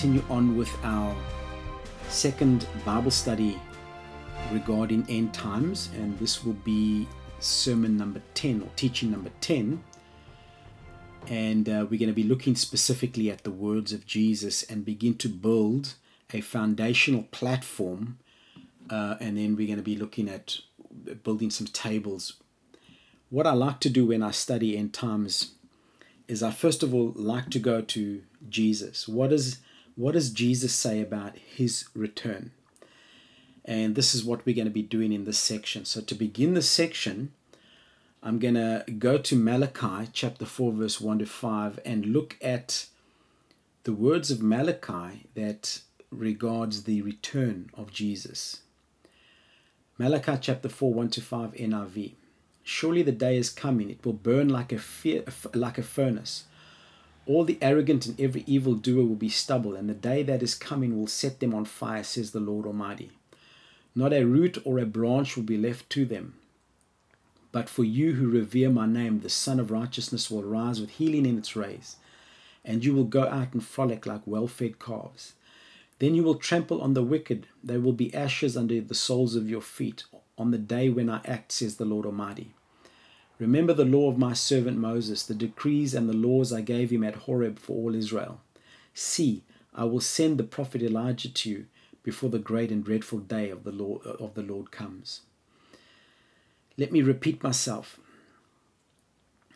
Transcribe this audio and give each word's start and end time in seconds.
continue 0.00 0.22
on 0.30 0.56
with 0.56 0.72
our 0.84 1.12
second 2.08 2.68
Bible 2.84 3.10
study 3.10 3.60
regarding 4.52 5.04
end 5.08 5.34
times, 5.34 5.90
and 5.96 6.16
this 6.20 6.44
will 6.44 6.52
be 6.52 7.08
sermon 7.40 7.96
number 7.96 8.22
10 8.34 8.62
or 8.62 8.68
teaching 8.76 9.10
number 9.10 9.30
10. 9.40 9.82
And 11.26 11.68
uh, 11.68 11.84
we're 11.90 11.98
going 11.98 12.10
to 12.10 12.12
be 12.12 12.22
looking 12.22 12.54
specifically 12.54 13.28
at 13.28 13.42
the 13.42 13.50
words 13.50 13.92
of 13.92 14.06
Jesus 14.06 14.62
and 14.62 14.84
begin 14.84 15.16
to 15.16 15.28
build 15.28 15.94
a 16.32 16.42
foundational 16.42 17.24
platform. 17.32 18.20
Uh, 18.88 19.16
and 19.18 19.36
then 19.36 19.56
we're 19.56 19.66
going 19.66 19.78
to 19.78 19.82
be 19.82 19.96
looking 19.96 20.28
at 20.28 20.60
building 21.24 21.50
some 21.50 21.66
tables. 21.66 22.34
What 23.30 23.48
I 23.48 23.52
like 23.52 23.80
to 23.80 23.90
do 23.90 24.06
when 24.06 24.22
I 24.22 24.30
study 24.30 24.76
end 24.76 24.94
times 24.94 25.54
is 26.28 26.40
I 26.40 26.52
first 26.52 26.84
of 26.84 26.94
all 26.94 27.12
like 27.16 27.50
to 27.50 27.58
go 27.58 27.80
to 27.80 28.22
Jesus. 28.48 29.08
What 29.08 29.32
is 29.32 29.58
what 29.98 30.14
does 30.14 30.30
Jesus 30.30 30.72
say 30.72 31.00
about 31.00 31.36
his 31.36 31.86
return? 31.92 32.52
And 33.64 33.96
this 33.96 34.14
is 34.14 34.24
what 34.24 34.46
we're 34.46 34.54
going 34.54 34.68
to 34.68 34.70
be 34.70 34.80
doing 34.80 35.12
in 35.12 35.24
this 35.24 35.40
section. 35.40 35.84
So, 35.84 36.00
to 36.00 36.14
begin 36.14 36.54
the 36.54 36.62
section, 36.62 37.32
I'm 38.22 38.38
going 38.38 38.54
to 38.54 38.84
go 38.96 39.18
to 39.18 39.34
Malachi 39.34 40.08
chapter 40.12 40.46
4, 40.46 40.72
verse 40.72 41.00
1 41.00 41.18
to 41.18 41.26
5, 41.26 41.80
and 41.84 42.06
look 42.06 42.36
at 42.40 42.86
the 43.82 43.92
words 43.92 44.30
of 44.30 44.40
Malachi 44.40 45.26
that 45.34 45.80
regards 46.12 46.84
the 46.84 47.02
return 47.02 47.68
of 47.74 47.92
Jesus. 47.92 48.62
Malachi 49.98 50.38
chapter 50.40 50.68
4, 50.68 50.94
1 50.94 51.10
to 51.10 51.20
5 51.20 51.54
NIV. 51.54 52.12
Surely 52.62 53.02
the 53.02 53.10
day 53.10 53.36
is 53.36 53.50
coming, 53.50 53.90
it 53.90 54.06
will 54.06 54.12
burn 54.12 54.48
like 54.48 54.70
a, 54.70 54.78
fear, 54.78 55.24
like 55.54 55.76
a 55.76 55.82
furnace. 55.82 56.44
All 57.28 57.44
the 57.44 57.58
arrogant 57.60 58.06
and 58.06 58.18
every 58.18 58.42
evil 58.46 58.72
doer 58.72 59.04
will 59.04 59.14
be 59.14 59.28
stubble, 59.28 59.76
and 59.76 59.86
the 59.86 59.94
day 59.94 60.22
that 60.22 60.42
is 60.42 60.54
coming 60.54 60.98
will 60.98 61.06
set 61.06 61.40
them 61.40 61.54
on 61.54 61.66
fire, 61.66 62.02
says 62.02 62.30
the 62.30 62.40
Lord 62.40 62.64
Almighty. 62.66 63.10
Not 63.94 64.14
a 64.14 64.24
root 64.24 64.56
or 64.64 64.78
a 64.78 64.86
branch 64.86 65.36
will 65.36 65.42
be 65.42 65.58
left 65.58 65.90
to 65.90 66.06
them. 66.06 66.36
But 67.52 67.68
for 67.68 67.84
you 67.84 68.14
who 68.14 68.30
revere 68.30 68.70
my 68.70 68.86
name, 68.86 69.20
the 69.20 69.28
Sun 69.28 69.60
of 69.60 69.70
Righteousness 69.70 70.30
will 70.30 70.42
rise 70.42 70.80
with 70.80 70.88
healing 70.88 71.26
in 71.26 71.36
its 71.36 71.54
rays, 71.54 71.96
and 72.64 72.82
you 72.82 72.94
will 72.94 73.04
go 73.04 73.24
out 73.24 73.52
and 73.52 73.62
frolic 73.62 74.06
like 74.06 74.22
well 74.24 74.46
fed 74.46 74.78
calves. 74.78 75.34
Then 75.98 76.14
you 76.14 76.22
will 76.22 76.36
trample 76.36 76.80
on 76.80 76.94
the 76.94 77.02
wicked, 77.02 77.46
they 77.62 77.76
will 77.76 77.92
be 77.92 78.14
ashes 78.14 78.56
under 78.56 78.80
the 78.80 78.94
soles 78.94 79.34
of 79.34 79.50
your 79.50 79.60
feet 79.60 80.04
on 80.38 80.50
the 80.50 80.58
day 80.58 80.88
when 80.88 81.10
I 81.10 81.20
act, 81.26 81.52
says 81.52 81.76
the 81.76 81.84
Lord 81.84 82.06
Almighty. 82.06 82.54
Remember 83.38 83.72
the 83.72 83.84
law 83.84 84.10
of 84.10 84.18
my 84.18 84.32
servant 84.32 84.78
Moses, 84.78 85.22
the 85.22 85.34
decrees 85.34 85.94
and 85.94 86.08
the 86.08 86.16
laws 86.16 86.52
I 86.52 86.60
gave 86.60 86.90
him 86.90 87.04
at 87.04 87.14
Horeb 87.14 87.58
for 87.58 87.76
all 87.76 87.94
Israel. 87.94 88.40
See, 88.94 89.44
I 89.74 89.84
will 89.84 90.00
send 90.00 90.38
the 90.38 90.44
prophet 90.44 90.82
Elijah 90.82 91.32
to 91.32 91.50
you 91.50 91.66
before 92.02 92.30
the 92.30 92.38
great 92.38 92.72
and 92.72 92.84
dreadful 92.84 93.20
day 93.20 93.50
of 93.50 93.62
the 93.64 93.70
Lord, 93.70 94.04
of 94.04 94.34
the 94.34 94.42
Lord 94.42 94.70
comes. 94.72 95.20
Let 96.76 96.90
me 96.90 97.02
repeat 97.02 97.42
myself. 97.42 98.00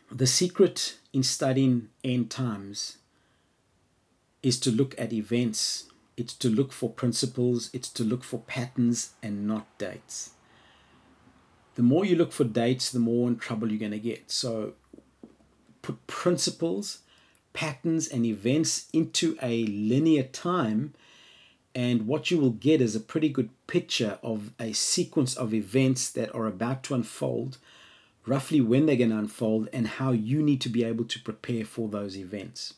The 0.09 0.27
secret 0.27 0.97
in 1.11 1.23
studying 1.23 1.89
end 2.03 2.29
times 2.29 2.97
is 4.41 4.59
to 4.59 4.71
look 4.71 4.93
at 4.97 5.11
events, 5.11 5.85
it's 6.15 6.33
to 6.35 6.49
look 6.49 6.71
for 6.71 6.89
principles, 6.89 7.69
it's 7.73 7.89
to 7.89 8.03
look 8.03 8.23
for 8.23 8.39
patterns 8.39 9.11
and 9.23 9.47
not 9.47 9.65
dates. 9.77 10.31
The 11.75 11.83
more 11.83 12.05
you 12.05 12.15
look 12.15 12.31
for 12.31 12.43
dates, 12.43 12.91
the 12.91 12.99
more 12.99 13.27
in 13.27 13.37
trouble 13.37 13.69
you're 13.69 13.79
going 13.79 13.91
to 13.91 13.99
get. 13.99 14.29
So 14.29 14.73
put 15.81 16.05
principles, 16.07 16.99
patterns, 17.53 18.07
and 18.07 18.25
events 18.25 18.87
into 18.93 19.37
a 19.41 19.65
linear 19.65 20.23
time 20.23 20.93
and 21.75 22.07
what 22.07 22.29
you 22.29 22.37
will 22.37 22.51
get 22.51 22.81
is 22.81 22.95
a 22.95 22.99
pretty 22.99 23.29
good 23.29 23.49
picture 23.67 24.19
of 24.21 24.51
a 24.59 24.73
sequence 24.73 25.35
of 25.35 25.53
events 25.53 26.09
that 26.11 26.33
are 26.35 26.45
about 26.45 26.83
to 26.83 26.93
unfold, 26.93 27.57
roughly 28.25 28.61
when 28.61 28.85
they're 28.85 28.95
going 28.95 29.09
to 29.09 29.17
unfold, 29.17 29.69
and 29.73 29.87
how 29.87 30.11
you 30.11 30.43
need 30.43 30.61
to 30.61 30.69
be 30.69 30.83
able 30.83 31.05
to 31.05 31.19
prepare 31.19 31.65
for 31.65 31.89
those 31.89 32.15
events. 32.15 32.75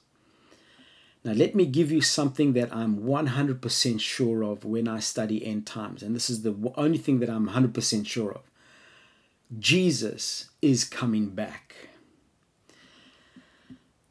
Now, 1.26 1.34
let 1.34 1.56
me 1.56 1.66
give 1.66 1.92
you 1.92 2.02
something 2.02 2.54
that 2.54 2.74
I'm 2.74 3.00
100% 3.00 4.00
sure 4.00 4.44
of 4.44 4.64
when 4.64 4.88
I 4.88 5.00
study 5.00 5.46
end 5.46 5.66
times, 5.66 6.02
and 6.02 6.16
this 6.16 6.30
is 6.30 6.44
the 6.44 6.56
only 6.76 7.00
thing 7.00 7.20
that 7.20 7.30
I'm 7.30 7.50
100% 7.50 8.08
sure 8.08 8.32
of. 8.32 8.44
Jesus 9.60 10.50
is 10.62 10.84
coming 10.84 11.30
back. 11.30 11.90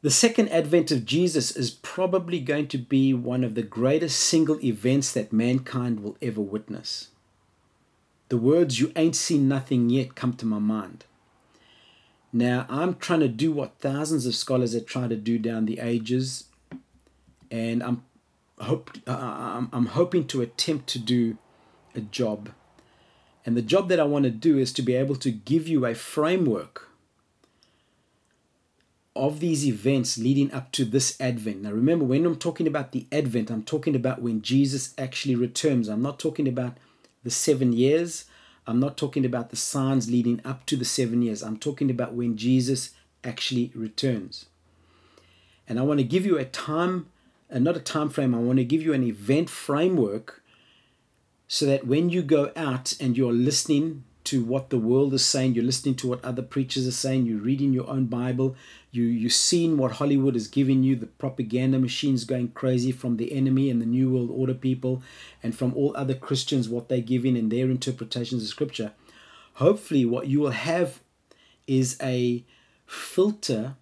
The 0.01 0.11
second 0.11 0.49
advent 0.49 0.91
of 0.91 1.03
Jesus 1.03 1.55
is 1.55 1.71
probably 1.71 2.39
going 2.39 2.67
to 2.67 2.77
be 2.77 3.13
one 3.13 3.43
of 3.43 3.55
the 3.55 3.63
greatest 3.63 4.19
single 4.19 4.63
events 4.63 5.11
that 5.13 5.33
mankind 5.33 6.01
will 6.01 6.15
ever 6.21 6.41
witness. 6.41 7.09
The 8.29 8.37
words, 8.37 8.79
you 8.79 8.91
ain't 8.95 9.15
seen 9.15 9.47
nothing 9.47 9.89
yet, 9.89 10.15
come 10.15 10.33
to 10.33 10.45
my 10.45 10.59
mind. 10.59 11.05
Now, 12.31 12.65
I'm 12.69 12.95
trying 12.95 13.21
to 13.21 13.27
do 13.27 13.51
what 13.51 13.79
thousands 13.79 14.25
of 14.25 14.35
scholars 14.35 14.73
have 14.73 14.85
tried 14.85 15.09
to 15.09 15.15
do 15.15 15.39
down 15.39 15.65
the 15.65 15.79
ages, 15.79 16.45
and 17.49 17.81
I'm, 17.81 18.03
hope, 18.59 18.91
uh, 19.07 19.65
I'm 19.71 19.87
hoping 19.87 20.27
to 20.27 20.41
attempt 20.41 20.87
to 20.89 20.99
do 20.99 21.37
a 21.95 22.01
job. 22.01 22.49
And 23.45 23.55
the 23.55 23.61
job 23.61 23.89
that 23.89 23.99
I 23.99 24.03
want 24.03 24.23
to 24.23 24.31
do 24.31 24.57
is 24.57 24.73
to 24.73 24.81
be 24.81 24.95
able 24.95 25.15
to 25.17 25.31
give 25.31 25.67
you 25.67 25.85
a 25.85 25.93
framework 25.93 26.89
of 29.15 29.39
these 29.39 29.65
events 29.65 30.17
leading 30.17 30.51
up 30.51 30.71
to 30.73 30.83
this 30.83 31.19
Advent. 31.21 31.61
Now, 31.61 31.71
remember, 31.71 32.03
when 32.03 32.25
I'm 32.25 32.35
talking 32.35 32.67
about 32.67 32.91
the 32.91 33.05
Advent, 33.11 33.49
I'm 33.49 33.63
talking 33.63 33.95
about 33.95 34.21
when 34.21 34.41
Jesus 34.41 34.93
actually 34.97 35.35
returns. 35.35 35.87
I'm 35.87 36.01
not 36.01 36.19
talking 36.19 36.47
about 36.47 36.77
the 37.23 37.29
seven 37.29 37.71
years. 37.71 38.25
I'm 38.67 38.79
not 38.79 38.97
talking 38.97 39.23
about 39.23 39.51
the 39.51 39.55
signs 39.55 40.09
leading 40.09 40.41
up 40.43 40.65
to 40.65 40.75
the 40.75 40.83
seven 40.83 41.21
years. 41.21 41.43
I'm 41.43 41.57
talking 41.57 41.89
about 41.89 42.13
when 42.13 42.35
Jesus 42.35 42.91
actually 43.23 43.71
returns. 43.73 44.47
And 45.67 45.79
I 45.79 45.83
want 45.83 45.99
to 45.99 46.03
give 46.03 46.25
you 46.25 46.37
a 46.37 46.45
time, 46.45 47.07
and 47.49 47.63
not 47.63 47.77
a 47.77 47.79
time 47.79 48.09
frame, 48.09 48.35
I 48.35 48.39
want 48.39 48.57
to 48.57 48.65
give 48.65 48.81
you 48.81 48.93
an 48.93 49.03
event 49.03 49.49
framework 49.49 50.43
so 51.47 51.65
that 51.65 51.85
when 51.85 52.09
you 52.09 52.21
go 52.21 52.51
out 52.55 52.93
and 52.99 53.17
you're 53.17 53.33
listening 53.33 54.03
to 54.25 54.43
what 54.43 54.71
the 54.71 54.79
world 54.79 55.13
is 55.13 55.23
saying, 55.23 55.53
you're 55.53 55.63
listening 55.63 55.95
to 55.95 56.07
what 56.07 56.23
other 56.25 56.41
preachers 56.41 56.87
are 56.87 56.91
saying, 56.91 57.25
you're 57.25 57.39
reading 57.39 57.73
your 57.73 57.87
own 57.87 58.05
Bible, 58.05 58.55
you 58.91 59.03
you're 59.03 59.29
seeing 59.29 59.77
what 59.77 59.93
Hollywood 59.93 60.35
is 60.35 60.47
giving 60.47 60.83
you, 60.83 60.95
the 60.95 61.05
propaganda 61.05 61.77
machines 61.77 62.23
going 62.23 62.49
crazy 62.49 62.91
from 62.91 63.17
the 63.17 63.31
enemy 63.33 63.69
and 63.69 63.79
the 63.81 63.85
New 63.85 64.09
World 64.09 64.31
Order 64.31 64.55
people, 64.55 65.03
and 65.43 65.55
from 65.55 65.73
all 65.75 65.95
other 65.95 66.15
Christians, 66.15 66.67
what 66.67 66.89
they're 66.89 67.01
giving 67.01 67.37
in 67.37 67.49
their 67.49 67.69
interpretations 67.69 68.41
of 68.41 68.49
Scripture. 68.49 68.93
Hopefully, 69.55 70.05
what 70.05 70.27
you 70.27 70.39
will 70.39 70.49
have 70.49 71.01
is 71.67 71.97
a 72.01 72.43
filter 72.87 73.75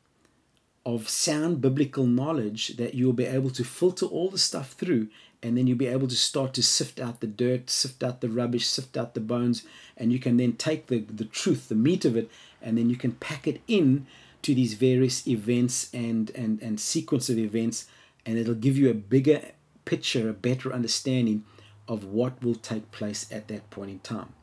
of 0.86 1.08
sound 1.08 1.62
biblical 1.62 2.06
knowledge 2.06 2.76
that 2.76 2.94
you'll 2.94 3.14
be 3.14 3.26
able 3.26 3.50
to 3.50 3.64
filter 3.64 4.06
all 4.06 4.30
the 4.30 4.38
stuff 4.38 4.74
through 4.74 5.08
and 5.44 5.58
then 5.58 5.68
you'll 5.68 5.78
be 5.78 5.88
able 5.88 6.08
to 6.08 6.16
start 6.16 6.54
to 6.54 6.64
sift 6.64 7.00
out 7.02 7.20
the 7.20 7.28
dirt, 7.28 7.70
sift 7.70 8.02
out 8.02 8.22
the 8.22 8.30
rubbish, 8.30 8.66
sift 8.66 8.96
out 8.96 9.14
the 9.14 9.20
bones, 9.20 9.64
and 9.98 10.14
you 10.14 10.18
can 10.18 10.38
then 10.38 10.54
take 10.54 10.88
the, 10.88 11.00
the 11.00 11.26
truth, 11.26 11.68
the 11.68 11.76
meat 11.76 12.06
of 12.06 12.16
it, 12.16 12.32
and 12.62 12.78
then 12.78 12.90
you 12.90 12.96
can 12.96 13.12
pack 13.12 13.46
it 13.46 13.62
in 13.68 14.08
to 14.42 14.56
these 14.56 14.74
various 14.74 15.28
events 15.28 15.94
and, 15.94 16.32
and, 16.32 16.62
and 16.62 16.80
sequence 16.80 17.30
of 17.30 17.38
events, 17.38 17.86
and 18.26 18.38
it'll 18.38 18.56
give 18.56 18.78
you 18.78 18.90
a 18.90 18.94
bigger 18.94 19.52
picture, 19.84 20.30
a 20.30 20.34
better 20.34 20.72
understanding 20.72 21.44
of 21.90 22.06
what 22.06 22.42
will 22.42 22.56
take 22.56 22.90
place 22.92 23.30
at 23.30 23.50
that 23.50 23.70
point 23.70 23.92
in 23.92 24.00
time. 24.00 24.34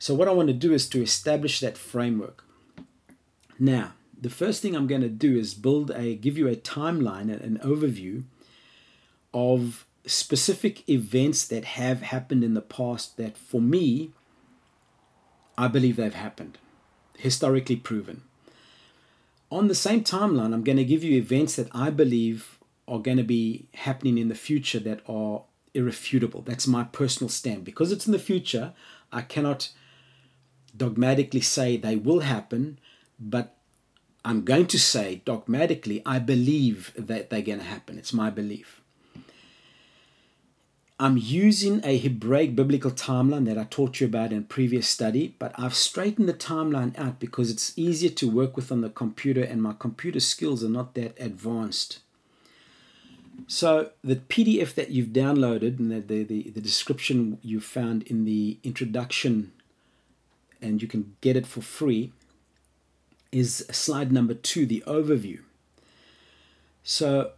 So, 0.00 0.12
what 0.12 0.26
I 0.26 0.32
want 0.32 0.48
to 0.48 0.54
do 0.54 0.72
is 0.72 0.88
to 0.88 1.02
establish 1.02 1.60
that 1.60 1.78
framework. 1.78 2.44
Now, 3.60 3.92
the 4.20 4.28
first 4.28 4.60
thing 4.60 4.74
I'm 4.74 4.88
going 4.88 5.02
to 5.02 5.08
do 5.08 5.38
is 5.38 5.54
build 5.54 5.92
a, 5.92 6.16
give 6.16 6.36
you 6.36 6.48
a 6.48 6.56
timeline, 6.56 7.30
an 7.30 7.60
overview 7.62 8.24
of 9.34 9.84
specific 10.06 10.88
events 10.88 11.46
that 11.48 11.64
have 11.64 12.02
happened 12.02 12.44
in 12.44 12.54
the 12.54 12.60
past 12.62 13.16
that 13.16 13.36
for 13.36 13.60
me, 13.60 14.12
I 15.58 15.68
believe 15.68 15.96
they've 15.96 16.14
happened, 16.14 16.58
historically 17.16 17.76
proven. 17.76 18.22
On 19.50 19.68
the 19.68 19.74
same 19.74 20.02
timeline, 20.02 20.54
I'm 20.54 20.64
going 20.64 20.78
to 20.78 20.84
give 20.84 21.04
you 21.04 21.16
events 21.16 21.56
that 21.56 21.68
I 21.72 21.90
believe 21.90 22.58
are 22.86 22.98
going 22.98 23.16
to 23.16 23.24
be 23.24 23.66
happening 23.74 24.18
in 24.18 24.28
the 24.28 24.34
future 24.34 24.80
that 24.80 25.00
are 25.08 25.42
irrefutable. 25.74 26.42
That's 26.42 26.66
my 26.66 26.84
personal 26.84 27.28
stand. 27.28 27.64
Because 27.64 27.92
it's 27.92 28.06
in 28.06 28.12
the 28.12 28.18
future, 28.18 28.72
I 29.12 29.22
cannot 29.22 29.70
dogmatically 30.76 31.40
say 31.40 31.76
they 31.76 31.96
will 31.96 32.20
happen, 32.20 32.78
but 33.18 33.56
I'm 34.24 34.44
going 34.44 34.66
to 34.68 34.78
say 34.78 35.22
dogmatically, 35.24 36.02
I 36.04 36.18
believe 36.18 36.92
that 36.96 37.30
they're 37.30 37.42
going 37.42 37.60
to 37.60 37.64
happen. 37.64 37.98
It's 37.98 38.12
my 38.12 38.30
belief. 38.30 38.80
I'm 40.98 41.16
using 41.16 41.80
a 41.82 41.98
Hebraic 41.98 42.54
biblical 42.54 42.92
timeline 42.92 43.46
that 43.46 43.58
I 43.58 43.64
taught 43.64 44.00
you 44.00 44.06
about 44.06 44.32
in 44.32 44.44
previous 44.44 44.88
study, 44.88 45.34
but 45.40 45.52
I've 45.58 45.74
straightened 45.74 46.28
the 46.28 46.34
timeline 46.34 46.96
out 46.96 47.18
because 47.18 47.50
it's 47.50 47.76
easier 47.76 48.10
to 48.10 48.30
work 48.30 48.54
with 48.54 48.70
on 48.70 48.80
the 48.80 48.90
computer 48.90 49.42
and 49.42 49.60
my 49.60 49.74
computer 49.76 50.20
skills 50.20 50.62
are 50.62 50.68
not 50.68 50.94
that 50.94 51.16
advanced. 51.18 51.98
So 53.48 53.90
the 54.04 54.16
PDF 54.16 54.74
that 54.76 54.90
you've 54.90 55.08
downloaded 55.08 55.80
and 55.80 55.90
the, 55.90 56.00
the, 56.00 56.22
the, 56.22 56.50
the 56.50 56.60
description 56.60 57.38
you 57.42 57.60
found 57.60 58.04
in 58.04 58.24
the 58.24 58.58
introduction, 58.62 59.52
and 60.62 60.80
you 60.80 60.86
can 60.86 61.16
get 61.20 61.36
it 61.36 61.46
for 61.46 61.60
free, 61.60 62.12
is 63.32 63.66
slide 63.72 64.12
number 64.12 64.34
two, 64.34 64.64
the 64.64 64.84
overview. 64.86 65.40
So 66.84 67.32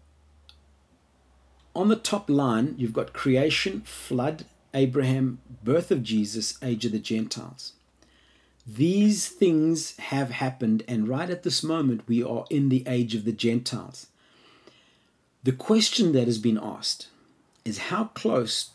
on 1.77 1.89
the 1.89 1.97
top 1.97 2.31
line, 2.31 2.75
you've 2.79 2.93
got 2.93 3.13
creation, 3.13 3.83
flood, 3.83 4.47
Abraham, 4.73 5.39
birth 5.63 5.91
of 5.91 6.03
Jesus, 6.03 6.59
age 6.63 6.85
of 6.85 6.93
the 6.93 6.99
Gentiles. 6.99 7.75
These 8.67 9.29
things 9.29 9.97
have 9.99 10.31
happened, 10.31 10.83
and 10.89 11.07
right 11.07 11.31
at 11.31 11.45
this 11.45 11.63
moment, 11.63 12.09
we 12.09 12.23
are 12.23 12.47
in 12.51 12.69
the 12.69 12.83
age 12.87 13.15
of 13.15 13.25
the 13.25 13.33
Gentiles. 13.33 14.09
The 15.45 15.53
question 15.53 16.13
that 16.13 16.27
has 16.27 16.39
been 16.39 16.59
asked 16.61 17.09
is 17.65 17.79
how 17.79 18.05
close 18.07 18.71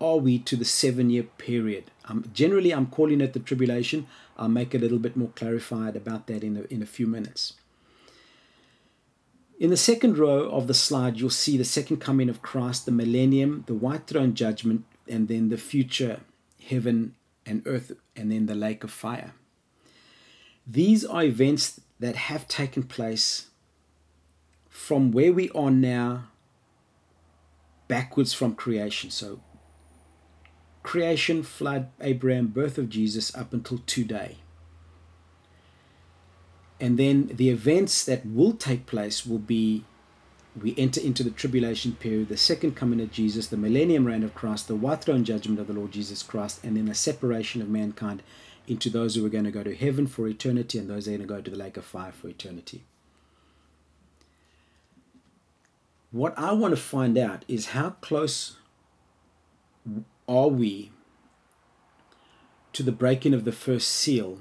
are 0.00 0.18
we 0.18 0.38
to 0.40 0.54
the 0.54 0.64
seven 0.64 1.10
year 1.10 1.24
period? 1.24 1.90
Um, 2.04 2.30
generally, 2.32 2.72
I'm 2.72 2.86
calling 2.86 3.20
it 3.20 3.32
the 3.32 3.40
tribulation. 3.40 4.06
I'll 4.36 4.48
make 4.48 4.74
it 4.74 4.78
a 4.78 4.80
little 4.82 4.98
bit 4.98 5.16
more 5.16 5.30
clarified 5.34 5.96
about 5.96 6.26
that 6.28 6.44
in 6.44 6.56
a, 6.56 6.72
in 6.72 6.82
a 6.82 6.86
few 6.86 7.06
minutes. 7.06 7.54
In 9.58 9.70
the 9.70 9.76
second 9.76 10.18
row 10.18 10.50
of 10.50 10.66
the 10.66 10.74
slide, 10.74 11.18
you'll 11.18 11.30
see 11.30 11.56
the 11.56 11.64
second 11.64 11.96
coming 11.96 12.28
of 12.28 12.42
Christ, 12.42 12.84
the 12.84 12.92
millennium, 12.92 13.64
the 13.66 13.74
white 13.74 14.06
throne 14.06 14.34
judgment, 14.34 14.84
and 15.08 15.28
then 15.28 15.48
the 15.48 15.56
future 15.56 16.20
heaven 16.62 17.14
and 17.46 17.62
earth, 17.64 17.92
and 18.14 18.30
then 18.30 18.46
the 18.46 18.54
lake 18.54 18.84
of 18.84 18.90
fire. 18.90 19.32
These 20.66 21.04
are 21.04 21.22
events 21.22 21.80
that 22.00 22.16
have 22.16 22.48
taken 22.48 22.82
place 22.82 23.46
from 24.68 25.10
where 25.10 25.32
we 25.32 25.48
are 25.50 25.70
now 25.70 26.24
backwards 27.88 28.34
from 28.34 28.54
creation. 28.54 29.10
So, 29.10 29.40
creation, 30.82 31.42
flood, 31.42 31.88
Abraham, 32.00 32.48
birth 32.48 32.76
of 32.76 32.90
Jesus, 32.90 33.34
up 33.34 33.54
until 33.54 33.78
today. 33.86 34.36
And 36.80 36.98
then 36.98 37.28
the 37.28 37.48
events 37.48 38.04
that 38.04 38.26
will 38.26 38.52
take 38.52 38.86
place 38.86 39.24
will 39.24 39.38
be 39.38 39.84
we 40.60 40.74
enter 40.78 41.00
into 41.00 41.22
the 41.22 41.30
tribulation 41.30 41.92
period, 41.92 42.28
the 42.28 42.36
second 42.36 42.76
coming 42.76 43.00
of 43.00 43.12
Jesus, 43.12 43.48
the 43.48 43.58
millennium 43.58 44.06
reign 44.06 44.22
of 44.22 44.34
Christ, 44.34 44.68
the 44.68 44.74
white 44.74 45.04
throne 45.04 45.24
judgment 45.24 45.60
of 45.60 45.66
the 45.66 45.74
Lord 45.74 45.92
Jesus 45.92 46.22
Christ, 46.22 46.64
and 46.64 46.76
then 46.76 46.86
the 46.86 46.94
separation 46.94 47.60
of 47.60 47.68
mankind 47.68 48.22
into 48.66 48.88
those 48.88 49.14
who 49.14 49.24
are 49.24 49.30
going 49.30 49.44
to 49.44 49.50
go 49.50 49.62
to 49.62 49.76
heaven 49.76 50.06
for 50.06 50.26
eternity 50.26 50.78
and 50.78 50.88
those 50.88 51.06
who 51.06 51.12
are 51.12 51.18
going 51.18 51.28
to 51.28 51.34
go 51.34 51.40
to 51.42 51.50
the 51.50 51.56
lake 51.56 51.76
of 51.76 51.84
fire 51.84 52.12
for 52.12 52.28
eternity. 52.28 52.84
What 56.10 56.36
I 56.38 56.52
want 56.52 56.72
to 56.72 56.80
find 56.80 57.18
out 57.18 57.44
is 57.46 57.66
how 57.66 57.90
close 58.00 58.56
are 60.26 60.48
we 60.48 60.90
to 62.72 62.82
the 62.82 62.92
breaking 62.92 63.34
of 63.34 63.44
the 63.44 63.52
first 63.52 63.88
seal 63.88 64.40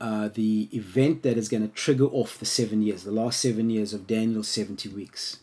uh, 0.00 0.28
the 0.28 0.68
event 0.72 1.22
that 1.22 1.36
is 1.36 1.48
going 1.48 1.62
to 1.62 1.74
trigger 1.74 2.06
off 2.06 2.38
the 2.38 2.46
seven 2.46 2.82
years, 2.82 3.04
the 3.04 3.12
last 3.12 3.40
seven 3.40 3.68
years 3.68 3.92
of 3.92 4.06
Daniel's 4.06 4.48
70 4.48 4.88
weeks. 4.88 5.40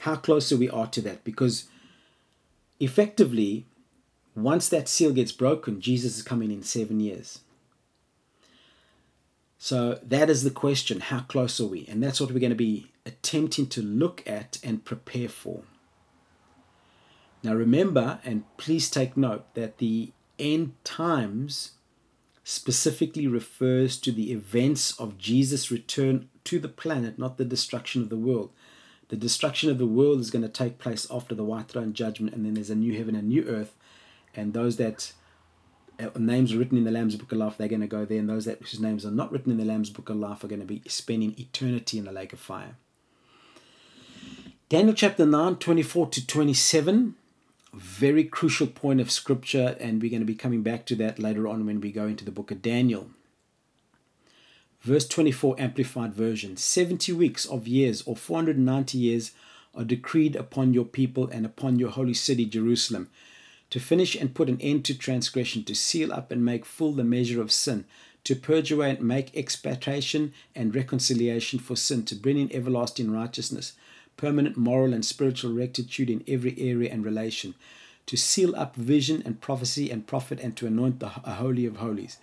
How 0.00 0.16
close 0.16 0.52
are 0.52 0.56
we 0.56 0.70
are 0.70 0.86
to 0.86 1.00
that? 1.02 1.24
Because 1.24 1.64
effectively, 2.78 3.66
once 4.36 4.68
that 4.68 4.88
seal 4.88 5.12
gets 5.12 5.32
broken, 5.32 5.80
Jesus 5.80 6.16
is 6.16 6.22
coming 6.22 6.52
in 6.52 6.62
seven 6.62 7.00
years. 7.00 7.40
So 9.58 9.98
that 10.04 10.30
is 10.30 10.44
the 10.44 10.50
question 10.50 11.00
how 11.00 11.20
close 11.20 11.60
are 11.60 11.66
we? 11.66 11.84
And 11.88 12.00
that's 12.00 12.20
what 12.20 12.30
we're 12.30 12.38
going 12.38 12.50
to 12.50 12.56
be 12.56 12.92
attempting 13.04 13.66
to 13.66 13.82
look 13.82 14.22
at 14.24 14.58
and 14.62 14.84
prepare 14.84 15.28
for. 15.28 15.62
Now 17.42 17.54
remember, 17.54 18.20
and 18.24 18.44
please 18.56 18.88
take 18.90 19.16
note, 19.16 19.52
that 19.54 19.78
the 19.78 20.12
end 20.38 20.74
times 20.84 21.72
specifically 22.48 23.26
refers 23.26 23.98
to 23.98 24.10
the 24.10 24.32
events 24.32 24.98
of 24.98 25.18
Jesus' 25.18 25.70
return 25.70 26.30
to 26.44 26.58
the 26.58 26.66
planet, 26.66 27.18
not 27.18 27.36
the 27.36 27.44
destruction 27.44 28.00
of 28.00 28.08
the 28.08 28.16
world. 28.16 28.48
The 29.08 29.16
destruction 29.16 29.68
of 29.68 29.76
the 29.76 29.84
world 29.84 30.20
is 30.20 30.30
going 30.30 30.44
to 30.44 30.48
take 30.48 30.78
place 30.78 31.06
after 31.10 31.34
the 31.34 31.44
white 31.44 31.68
throne 31.68 31.92
judgment, 31.92 32.34
and 32.34 32.46
then 32.46 32.54
there's 32.54 32.70
a 32.70 32.74
new 32.74 32.96
heaven 32.96 33.14
and 33.14 33.28
new 33.28 33.44
earth. 33.46 33.74
And 34.34 34.54
those 34.54 34.78
that 34.78 35.12
uh, 36.00 36.08
names 36.16 36.54
are 36.54 36.58
written 36.58 36.78
in 36.78 36.84
the 36.84 36.90
Lamb's 36.90 37.16
Book 37.16 37.32
of 37.32 37.36
Life, 37.36 37.58
they're 37.58 37.68
going 37.68 37.82
to 37.82 37.86
go 37.86 38.06
there, 38.06 38.18
and 38.18 38.30
those 38.30 38.46
that 38.46 38.60
whose 38.60 38.80
names 38.80 39.04
are 39.04 39.10
not 39.10 39.30
written 39.30 39.52
in 39.52 39.58
the 39.58 39.66
Lamb's 39.66 39.90
Book 39.90 40.08
of 40.08 40.16
Life 40.16 40.42
are 40.42 40.48
going 40.48 40.62
to 40.62 40.66
be 40.66 40.80
spending 40.88 41.34
eternity 41.36 41.98
in 41.98 42.06
the 42.06 42.12
lake 42.12 42.32
of 42.32 42.40
fire. 42.40 42.76
Daniel 44.70 44.94
chapter 44.94 45.26
9, 45.26 45.56
24 45.56 46.06
to 46.06 46.26
27 46.26 47.14
very 47.72 48.24
crucial 48.24 48.66
point 48.66 49.00
of 49.00 49.10
scripture, 49.10 49.76
and 49.78 50.00
we're 50.00 50.10
going 50.10 50.20
to 50.20 50.26
be 50.26 50.34
coming 50.34 50.62
back 50.62 50.86
to 50.86 50.96
that 50.96 51.18
later 51.18 51.46
on 51.46 51.66
when 51.66 51.80
we 51.80 51.92
go 51.92 52.06
into 52.06 52.24
the 52.24 52.30
book 52.30 52.50
of 52.50 52.62
Daniel. 52.62 53.10
Verse 54.80 55.06
24, 55.08 55.56
Amplified 55.58 56.14
Version 56.14 56.56
70 56.56 57.12
weeks 57.12 57.44
of 57.44 57.66
years, 57.68 58.02
or 58.02 58.16
490 58.16 58.96
years, 58.96 59.32
are 59.74 59.84
decreed 59.84 60.34
upon 60.34 60.72
your 60.72 60.84
people 60.84 61.28
and 61.28 61.44
upon 61.44 61.78
your 61.78 61.90
holy 61.90 62.14
city, 62.14 62.46
Jerusalem, 62.46 63.10
to 63.70 63.80
finish 63.80 64.14
and 64.14 64.34
put 64.34 64.48
an 64.48 64.60
end 64.60 64.84
to 64.86 64.96
transgression, 64.96 65.62
to 65.64 65.74
seal 65.74 66.12
up 66.12 66.30
and 66.30 66.44
make 66.44 66.64
full 66.64 66.92
the 66.92 67.04
measure 67.04 67.42
of 67.42 67.52
sin, 67.52 67.84
to 68.24 68.34
purge 68.34 68.72
away 68.72 68.90
and 68.90 69.02
make 69.02 69.36
expiation 69.36 70.32
and 70.54 70.74
reconciliation 70.74 71.58
for 71.58 71.76
sin, 71.76 72.04
to 72.04 72.14
bring 72.14 72.38
in 72.38 72.52
everlasting 72.54 73.10
righteousness 73.10 73.74
permanent 74.18 74.58
moral 74.58 74.92
and 74.92 75.04
spiritual 75.04 75.54
rectitude 75.54 76.10
in 76.10 76.22
every 76.28 76.54
area 76.58 76.92
and 76.92 77.02
relation, 77.02 77.54
to 78.04 78.16
seal 78.18 78.54
up 78.56 78.76
vision 78.76 79.22
and 79.24 79.40
prophecy 79.40 79.90
and 79.90 80.06
prophet, 80.06 80.38
and 80.40 80.54
to 80.56 80.66
anoint 80.66 81.00
the 81.00 81.08
Holy 81.08 81.64
of 81.64 81.78
Holies. 81.78 82.18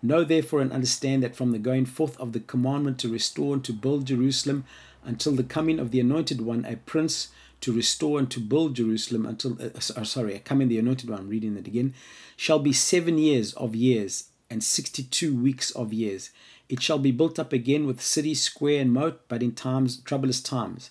Know 0.00 0.22
therefore 0.22 0.60
and 0.60 0.72
understand 0.72 1.24
that 1.24 1.34
from 1.34 1.50
the 1.50 1.58
going 1.58 1.86
forth 1.86 2.16
of 2.20 2.32
the 2.32 2.40
commandment 2.40 2.98
to 3.00 3.08
restore 3.08 3.54
and 3.54 3.64
to 3.64 3.72
build 3.72 4.06
Jerusalem 4.06 4.64
until 5.04 5.32
the 5.32 5.42
coming 5.42 5.80
of 5.80 5.90
the 5.90 5.98
Anointed 5.98 6.40
One, 6.40 6.64
a 6.64 6.76
prince 6.76 7.28
to 7.62 7.72
restore 7.72 8.20
and 8.20 8.30
to 8.30 8.38
build 8.38 8.76
Jerusalem 8.76 9.26
until, 9.26 9.60
uh, 9.60 9.70
uh 9.74 10.04
sorry, 10.04 10.38
coming 10.40 10.68
the 10.68 10.78
Anointed 10.78 11.10
One, 11.10 11.20
I'm 11.20 11.28
reading 11.28 11.56
it 11.56 11.66
again, 11.66 11.94
shall 12.36 12.60
be 12.60 12.72
seven 12.72 13.18
years 13.18 13.52
of 13.54 13.74
years 13.74 14.24
and 14.50 14.62
62 14.62 15.34
weeks 15.34 15.70
of 15.72 15.92
years. 15.92 16.30
It 16.68 16.82
shall 16.82 16.98
be 16.98 17.10
built 17.10 17.38
up 17.38 17.52
again 17.52 17.86
with 17.86 18.02
city, 18.02 18.34
square, 18.34 18.80
and 18.80 18.92
moat, 18.92 19.22
but 19.28 19.42
in 19.42 19.52
times, 19.52 19.96
troublous 19.96 20.40
times. 20.40 20.90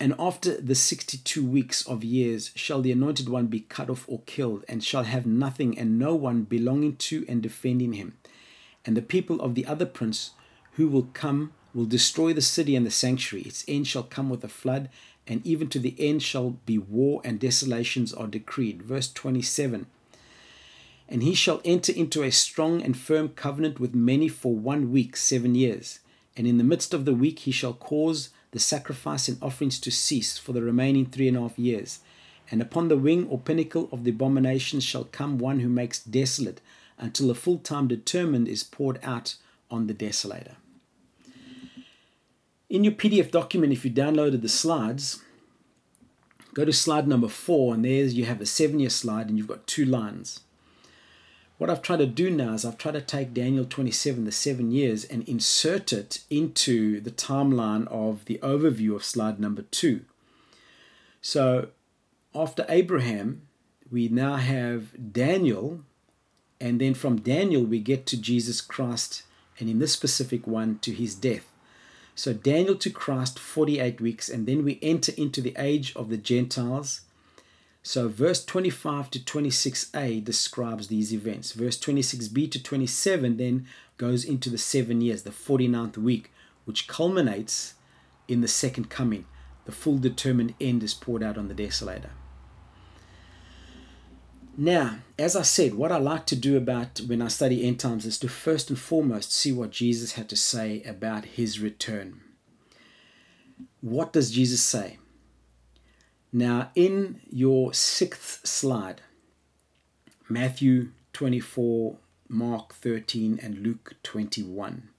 And 0.00 0.14
after 0.18 0.60
the 0.60 0.74
62 0.74 1.44
weeks 1.44 1.86
of 1.86 2.04
years 2.04 2.50
shall 2.54 2.80
the 2.80 2.92
anointed 2.92 3.28
one 3.28 3.46
be 3.46 3.60
cut 3.60 3.90
off 3.90 4.04
or 4.08 4.20
killed, 4.26 4.64
and 4.68 4.82
shall 4.82 5.04
have 5.04 5.26
nothing 5.26 5.78
and 5.78 5.98
no 5.98 6.14
one 6.14 6.42
belonging 6.42 6.96
to 6.96 7.24
and 7.28 7.42
defending 7.42 7.94
him. 7.94 8.16
And 8.84 8.96
the 8.96 9.02
people 9.02 9.40
of 9.40 9.54
the 9.54 9.66
other 9.66 9.86
prince 9.86 10.30
who 10.72 10.88
will 10.88 11.08
come 11.12 11.52
will 11.74 11.86
destroy 11.86 12.32
the 12.32 12.40
city 12.40 12.76
and 12.76 12.86
the 12.86 12.90
sanctuary. 12.90 13.44
Its 13.46 13.64
end 13.68 13.86
shall 13.86 14.02
come 14.02 14.30
with 14.30 14.44
a 14.44 14.48
flood, 14.48 14.88
and 15.26 15.44
even 15.46 15.68
to 15.68 15.78
the 15.78 15.94
end 15.98 16.22
shall 16.22 16.50
be 16.64 16.78
war 16.78 17.20
and 17.24 17.40
desolations 17.40 18.14
are 18.14 18.26
decreed. 18.26 18.82
Verse 18.82 19.12
27 19.12 19.86
And 21.08 21.22
he 21.22 21.34
shall 21.34 21.60
enter 21.64 21.92
into 21.92 22.22
a 22.22 22.30
strong 22.30 22.80
and 22.80 22.96
firm 22.96 23.30
covenant 23.30 23.80
with 23.80 23.94
many 23.94 24.28
for 24.28 24.54
one 24.54 24.90
week, 24.90 25.16
seven 25.16 25.54
years. 25.54 26.00
And 26.36 26.46
in 26.46 26.58
the 26.58 26.64
midst 26.64 26.94
of 26.94 27.04
the 27.04 27.14
week 27.14 27.40
he 27.40 27.50
shall 27.50 27.74
cause 27.74 28.30
the 28.56 28.60
sacrifice 28.60 29.28
and 29.28 29.36
offerings 29.42 29.78
to 29.78 29.90
cease 29.90 30.38
for 30.38 30.54
the 30.54 30.62
remaining 30.62 31.04
three 31.04 31.28
and 31.28 31.36
a 31.36 31.40
half 31.40 31.58
years. 31.58 32.00
And 32.50 32.62
upon 32.62 32.88
the 32.88 32.96
wing 32.96 33.26
or 33.28 33.38
pinnacle 33.38 33.86
of 33.92 34.02
the 34.02 34.12
abomination 34.12 34.80
shall 34.80 35.04
come 35.04 35.36
one 35.36 35.60
who 35.60 35.68
makes 35.68 36.02
desolate, 36.02 36.62
until 36.96 37.28
the 37.28 37.34
full 37.34 37.58
time 37.58 37.86
determined 37.86 38.48
is 38.48 38.62
poured 38.64 38.98
out 39.02 39.34
on 39.70 39.88
the 39.88 39.92
desolator. 39.92 40.54
In 42.70 42.82
your 42.82 42.94
PDF 42.94 43.30
document, 43.30 43.74
if 43.74 43.84
you 43.84 43.90
downloaded 43.90 44.40
the 44.40 44.48
slides, 44.48 45.22
go 46.54 46.64
to 46.64 46.72
slide 46.72 47.06
number 47.06 47.28
four, 47.28 47.74
and 47.74 47.84
there's 47.84 48.14
you 48.14 48.24
have 48.24 48.40
a 48.40 48.46
seven 48.46 48.80
year 48.80 48.88
slide, 48.88 49.28
and 49.28 49.36
you've 49.36 49.46
got 49.48 49.66
two 49.66 49.84
lines. 49.84 50.40
What 51.58 51.70
I've 51.70 51.82
tried 51.82 51.98
to 51.98 52.06
do 52.06 52.30
now 52.30 52.52
is 52.52 52.64
I've 52.66 52.76
tried 52.76 52.92
to 52.92 53.00
take 53.00 53.32
Daniel 53.32 53.64
27, 53.64 54.24
the 54.24 54.32
seven 54.32 54.70
years, 54.70 55.04
and 55.04 55.26
insert 55.26 55.90
it 55.92 56.20
into 56.28 57.00
the 57.00 57.10
timeline 57.10 57.86
of 57.88 58.26
the 58.26 58.38
overview 58.42 58.94
of 58.94 59.04
slide 59.04 59.40
number 59.40 59.62
two. 59.62 60.02
So 61.22 61.68
after 62.34 62.66
Abraham, 62.68 63.42
we 63.90 64.08
now 64.08 64.36
have 64.36 65.12
Daniel, 65.12 65.80
and 66.60 66.78
then 66.78 66.92
from 66.92 67.20
Daniel, 67.20 67.62
we 67.62 67.78
get 67.80 68.04
to 68.06 68.20
Jesus 68.20 68.60
Christ, 68.60 69.22
and 69.58 69.70
in 69.70 69.78
this 69.78 69.92
specific 69.92 70.46
one, 70.46 70.78
to 70.80 70.92
his 70.92 71.14
death. 71.14 71.50
So 72.14 72.34
Daniel 72.34 72.76
to 72.76 72.90
Christ, 72.90 73.38
48 73.38 74.00
weeks, 74.00 74.28
and 74.28 74.46
then 74.46 74.62
we 74.62 74.78
enter 74.82 75.12
into 75.16 75.40
the 75.40 75.54
age 75.58 75.94
of 75.96 76.10
the 76.10 76.18
Gentiles 76.18 77.00
so 77.86 78.08
verse 78.08 78.44
25 78.44 79.12
to 79.12 79.20
26a 79.20 80.24
describes 80.24 80.88
these 80.88 81.14
events. 81.14 81.52
Verse 81.52 81.78
26b 81.78 82.50
to 82.50 82.60
27 82.60 83.36
then 83.36 83.68
goes 83.96 84.24
into 84.24 84.50
the 84.50 84.58
seven 84.58 85.00
years, 85.00 85.22
the 85.22 85.30
49th 85.30 85.96
week, 85.96 86.32
which 86.64 86.88
culminates 86.88 87.74
in 88.26 88.40
the 88.40 88.48
second 88.48 88.90
coming. 88.90 89.24
The 89.66 89.72
full 89.72 89.98
determined 89.98 90.54
end 90.60 90.82
is 90.82 90.94
poured 90.94 91.22
out 91.22 91.38
on 91.38 91.46
the 91.46 91.54
desolator. 91.54 92.10
Now, 94.56 94.96
as 95.16 95.36
I 95.36 95.42
said, 95.42 95.74
what 95.74 95.92
I 95.92 95.98
like 95.98 96.26
to 96.26 96.36
do 96.36 96.56
about 96.56 96.98
when 97.06 97.22
I 97.22 97.28
study 97.28 97.64
end 97.64 97.78
times 97.78 98.04
is 98.04 98.18
to 98.18 98.28
first 98.28 98.68
and 98.68 98.76
foremost 98.76 99.32
see 99.32 99.52
what 99.52 99.70
Jesus 99.70 100.14
had 100.14 100.28
to 100.30 100.36
say 100.36 100.82
about 100.82 101.24
his 101.24 101.60
return. 101.60 102.20
What 103.80 104.12
does 104.12 104.32
Jesus 104.32 104.60
say? 104.60 104.98
Now, 106.36 106.70
in 106.74 107.22
your 107.30 107.72
sixth 107.72 108.46
slide, 108.46 109.00
Matthew 110.28 110.90
24, 111.14 111.96
Mark 112.28 112.74
13, 112.74 113.40
and 113.42 113.60
Luke 113.60 113.94
21. 114.02 114.90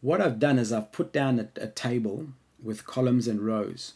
What 0.00 0.20
I've 0.20 0.40
done 0.40 0.58
is 0.58 0.72
I've 0.72 0.90
put 0.90 1.12
down 1.12 1.38
a, 1.38 1.48
a 1.62 1.68
table 1.68 2.26
with 2.60 2.84
columns 2.84 3.28
and 3.28 3.40
rows, 3.40 3.92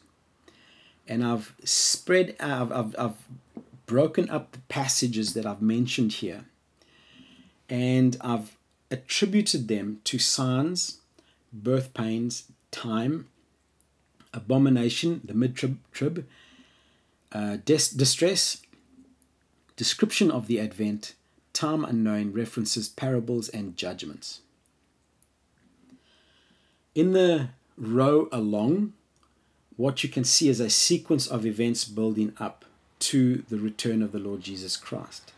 and 1.08 1.24
I've 1.24 1.52
spread, 1.64 2.36
I've, 2.38 2.70
I've, 2.70 2.94
I've 2.96 3.16
broken 3.86 4.30
up 4.30 4.52
the 4.52 4.60
passages 4.68 5.34
that 5.34 5.46
I've 5.46 5.62
mentioned 5.62 6.12
here 6.12 6.44
and 7.68 8.16
I've 8.20 8.56
attributed 8.88 9.66
them 9.66 10.00
to 10.04 10.20
signs, 10.20 10.98
birth 11.52 11.92
pains, 11.92 12.44
time, 12.70 13.26
abomination, 14.36 15.22
the 15.24 15.34
mid 15.34 15.56
trib, 15.56 16.26
uh, 17.32 17.56
distress, 17.64 18.62
description 19.74 20.30
of 20.30 20.46
the 20.46 20.60
advent, 20.60 21.14
time 21.52 21.84
unknown, 21.84 22.32
references, 22.32 22.88
parables, 22.88 23.48
and 23.48 23.76
judgments. 23.76 24.40
In 26.94 27.12
the 27.12 27.48
row 27.76 28.28
along, 28.30 28.92
what 29.76 30.02
you 30.02 30.08
can 30.08 30.24
see 30.24 30.48
is 30.48 30.60
a 30.60 30.70
sequence 30.70 31.26
of 31.26 31.44
events 31.44 31.84
building 31.84 32.32
up 32.38 32.64
to 32.98 33.44
the 33.48 33.58
return 33.58 34.02
of 34.02 34.12
the 34.12 34.18
Lord 34.18 34.40
Jesus 34.40 34.76
Christ. 34.76 35.32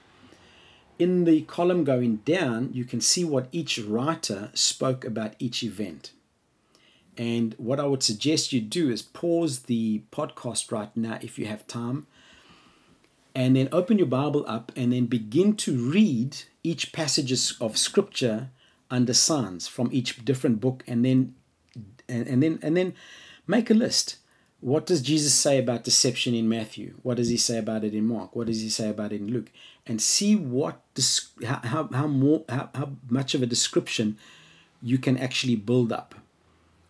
In 0.99 1.25
the 1.25 1.43
column 1.43 1.85
going 1.85 2.17
down, 2.17 2.71
you 2.73 2.85
can 2.85 3.01
see 3.01 3.25
what 3.25 3.49
each 3.53 3.79
writer 3.79 4.51
spoke 4.55 5.05
about 5.05 5.35
each 5.39 5.63
event. 5.63 6.13
And 7.19 7.55
what 7.59 7.81
I 7.81 7.85
would 7.85 8.03
suggest 8.03 8.53
you 8.53 8.61
do 8.61 8.91
is 8.91 9.03
pause 9.03 9.61
the 9.61 10.03
podcast 10.13 10.71
right 10.73 10.97
now 10.97 11.19
if 11.21 11.39
you 11.39 11.47
have 11.47 11.67
time, 11.67 12.07
and 13.35 13.57
then 13.57 13.69
open 13.73 13.99
your 13.99 14.07
Bible 14.07 14.45
up 14.47 14.73
and 14.77 14.93
then 14.93 15.07
begin 15.07 15.57
to 15.57 15.77
read 15.77 16.37
each 16.63 16.93
passages 16.93 17.57
of 17.61 17.77
scripture 17.77 18.51
under 18.91 19.13
signs 19.13 19.69
from 19.69 19.91
each 19.93 20.25
different 20.25 20.61
book, 20.61 20.85
and 20.87 21.05
then 21.05 21.35
and, 22.09 22.27
and 22.27 22.43
then 22.43 22.59
and 22.63 22.77
then 22.77 22.95
make 23.47 23.69
a 23.69 23.75
list 23.75 24.17
what 24.61 24.87
does 24.87 25.03
Jesus 25.03 25.35
say 25.35 25.59
about 25.59 25.85
deception 25.85 26.35
in 26.35 26.49
Matthew? 26.49 26.95
What 27.03 27.17
does 27.17 27.29
he 27.29 27.37
say 27.37 27.59
about 27.59 27.85
it 27.85 27.95
in 27.95 28.07
Mark? 28.07 28.35
What 28.35 28.49
does 28.49 28.61
he 28.61 28.69
say 28.69 28.89
about 28.89 29.13
it 29.13 29.21
in 29.21 29.33
Luke? 29.33 29.51
And 29.87 30.03
see 30.03 30.35
what 30.35 30.81
how, 31.45 31.89
how 31.93 32.07
more 32.07 32.45
how, 32.49 32.69
how 32.75 32.91
much 33.09 33.35
of 33.35 33.43
a 33.43 33.47
description 33.47 34.19
you 34.83 34.99
can 34.99 35.17
actually 35.17 35.57
build 35.57 35.93
up 35.93 36.15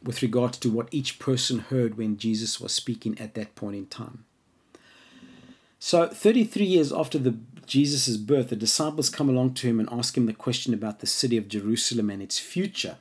with 0.03 0.23
regard 0.23 0.53
to 0.55 0.71
what 0.71 0.89
each 0.91 1.19
person 1.19 1.59
heard 1.59 1.97
when 1.97 2.17
Jesus 2.17 2.61
was 2.61 2.73
speaking 2.73 3.19
at 3.19 3.35
that 3.35 3.55
point 3.55 3.77
in 3.77 3.87
time. 3.87 4.25
So 5.79 6.07
33 6.09 6.65
years 6.65 6.93
after 6.93 7.19
the 7.19 7.37
Jesus' 7.67 8.17
birth, 8.17 8.49
the 8.49 8.57
disciples 8.57 9.11
come 9.11 9.29
along 9.29 9.55
to 9.55 9.67
him 9.69 9.79
and 9.79 9.89
ask 9.93 10.17
him 10.17 10.27
the 10.27 10.33
question 10.33 10.73
about 10.73 11.01
the 11.01 11.07
city 11.07 11.37
of 11.37 11.49
Jerusalem 11.49 12.11
and 12.11 12.23
its 12.23 12.39
future 12.39 12.97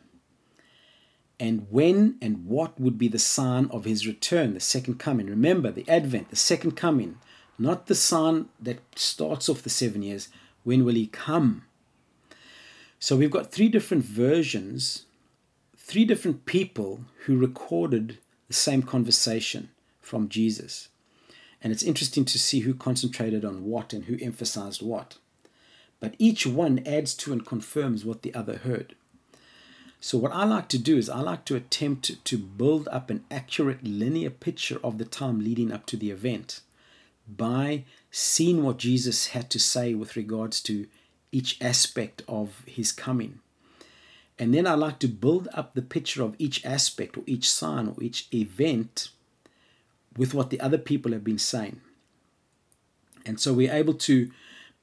and 1.39 1.67
when 1.69 2.17
and 2.21 2.45
what 2.45 2.79
would 2.79 2.97
be 2.97 3.07
the 3.07 3.19
sign 3.19 3.67
of 3.71 3.85
his 3.85 4.07
return, 4.07 4.53
the 4.53 4.59
second 4.59 4.97
coming. 4.97 5.27
Remember, 5.27 5.71
the 5.71 5.87
Advent, 5.87 6.29
the 6.29 6.35
second 6.35 6.71
coming, 6.71 7.19
not 7.59 7.87
the 7.87 7.95
sign 7.95 8.47
that 8.59 8.79
starts 8.95 9.47
off 9.47 9.61
the 9.61 9.69
seven 9.69 10.01
years. 10.01 10.29
When 10.63 10.83
will 10.83 10.95
he 10.95 11.07
come? 11.07 11.63
So 12.99 13.15
we've 13.15 13.31
got 13.31 13.51
three 13.51 13.69
different 13.69 14.03
versions, 14.03 15.05
three 15.87 16.03
different 16.03 16.45
people 16.45 16.99
who 17.25 17.37
recorded 17.37 18.17
the 18.49 18.53
same 18.53 18.83
conversation 18.83 19.69
from 20.01 20.27
Jesus. 20.27 20.89
And 21.63 21.71
it's 21.71 21.81
interesting 21.81 22.25
to 22.25 22.37
see 22.37 22.59
who 22.59 22.73
concentrated 22.73 23.45
on 23.45 23.63
what 23.63 23.93
and 23.93 24.03
who 24.03 24.17
emphasized 24.21 24.81
what. 24.81 25.17
But 26.01 26.15
each 26.19 26.45
one 26.45 26.83
adds 26.85 27.13
to 27.15 27.31
and 27.31 27.45
confirms 27.45 28.03
what 28.03 28.21
the 28.21 28.33
other 28.33 28.57
heard. 28.57 28.95
So, 30.01 30.17
what 30.17 30.33
I 30.33 30.43
like 30.43 30.67
to 30.69 30.77
do 30.77 30.97
is 30.97 31.09
I 31.09 31.21
like 31.21 31.45
to 31.45 31.55
attempt 31.55 32.23
to 32.23 32.37
build 32.37 32.89
up 32.89 33.09
an 33.09 33.23
accurate 33.31 33.83
linear 33.83 34.29
picture 34.29 34.79
of 34.83 34.97
the 34.97 35.05
time 35.05 35.39
leading 35.39 35.71
up 35.71 35.85
to 35.87 35.97
the 35.97 36.11
event 36.11 36.59
by 37.27 37.85
seeing 38.11 38.61
what 38.61 38.77
Jesus 38.77 39.27
had 39.27 39.49
to 39.51 39.59
say 39.59 39.93
with 39.93 40.17
regards 40.17 40.61
to 40.63 40.85
each 41.31 41.57
aspect 41.61 42.23
of 42.27 42.63
his 42.65 42.91
coming. 42.91 43.39
And 44.39 44.53
then 44.53 44.67
I 44.67 44.75
like 44.75 44.99
to 44.99 45.07
build 45.07 45.47
up 45.53 45.73
the 45.73 45.81
picture 45.81 46.21
of 46.23 46.35
each 46.37 46.63
aspect 46.65 47.17
or 47.17 47.23
each 47.25 47.49
sign 47.49 47.87
or 47.87 47.95
each 48.01 48.27
event 48.33 49.09
with 50.15 50.33
what 50.33 50.49
the 50.49 50.59
other 50.59 50.77
people 50.77 51.11
have 51.11 51.23
been 51.23 51.39
saying. 51.39 51.81
And 53.25 53.39
so 53.39 53.53
we're 53.53 53.73
able 53.73 53.93
to 53.95 54.29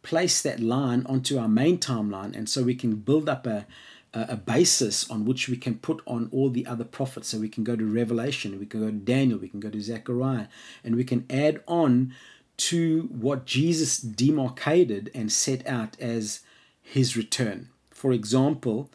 place 0.02 0.42
that 0.42 0.60
line 0.60 1.04
onto 1.06 1.38
our 1.38 1.48
main 1.48 1.78
timeline. 1.78 2.36
And 2.36 2.48
so 2.48 2.62
we 2.62 2.74
can 2.74 2.96
build 2.96 3.28
up 3.28 3.46
a, 3.46 3.66
a 4.12 4.36
basis 4.36 5.10
on 5.10 5.24
which 5.24 5.48
we 5.48 5.56
can 5.56 5.76
put 5.76 6.02
on 6.06 6.28
all 6.30 6.50
the 6.50 6.66
other 6.66 6.84
prophets. 6.84 7.28
So 7.28 7.38
we 7.38 7.48
can 7.48 7.64
go 7.64 7.74
to 7.74 7.84
Revelation, 7.84 8.58
we 8.58 8.66
can 8.66 8.80
go 8.80 8.86
to 8.86 8.92
Daniel, 8.92 9.38
we 9.38 9.48
can 9.48 9.60
go 9.60 9.70
to 9.70 9.80
Zechariah, 9.80 10.46
and 10.84 10.94
we 10.94 11.04
can 11.04 11.24
add 11.30 11.62
on 11.66 12.14
to 12.56 13.08
what 13.10 13.46
Jesus 13.46 13.98
demarcated 13.98 15.10
and 15.14 15.32
set 15.32 15.66
out 15.66 15.98
as 15.98 16.40
his 16.82 17.16
return. 17.16 17.70
For 17.90 18.12
example, 18.12 18.90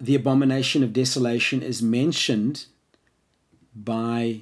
the 0.00 0.14
abomination 0.14 0.82
of 0.82 0.92
desolation 0.92 1.62
is 1.62 1.82
mentioned 1.82 2.66
by 3.74 4.40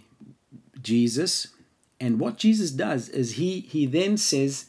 Jesus. 0.81 1.49
And 2.01 2.21
what 2.21 2.39
Jesus 2.39 2.71
does 2.71 3.09
is 3.09 3.33
he, 3.33 3.61
he 3.61 3.85
then 3.85 4.17
says, 4.17 4.67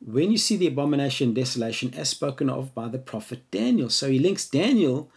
when 0.00 0.30
you 0.30 0.38
see 0.38 0.56
the 0.56 0.68
abomination 0.68 1.34
desolation 1.34 1.92
as 1.94 2.08
spoken 2.10 2.48
of 2.48 2.74
by 2.74 2.88
the 2.88 2.98
prophet 2.98 3.50
Daniel. 3.50 3.90
So 3.90 4.08
he 4.08 4.18
links 4.18 4.46
Daniel 4.46 5.10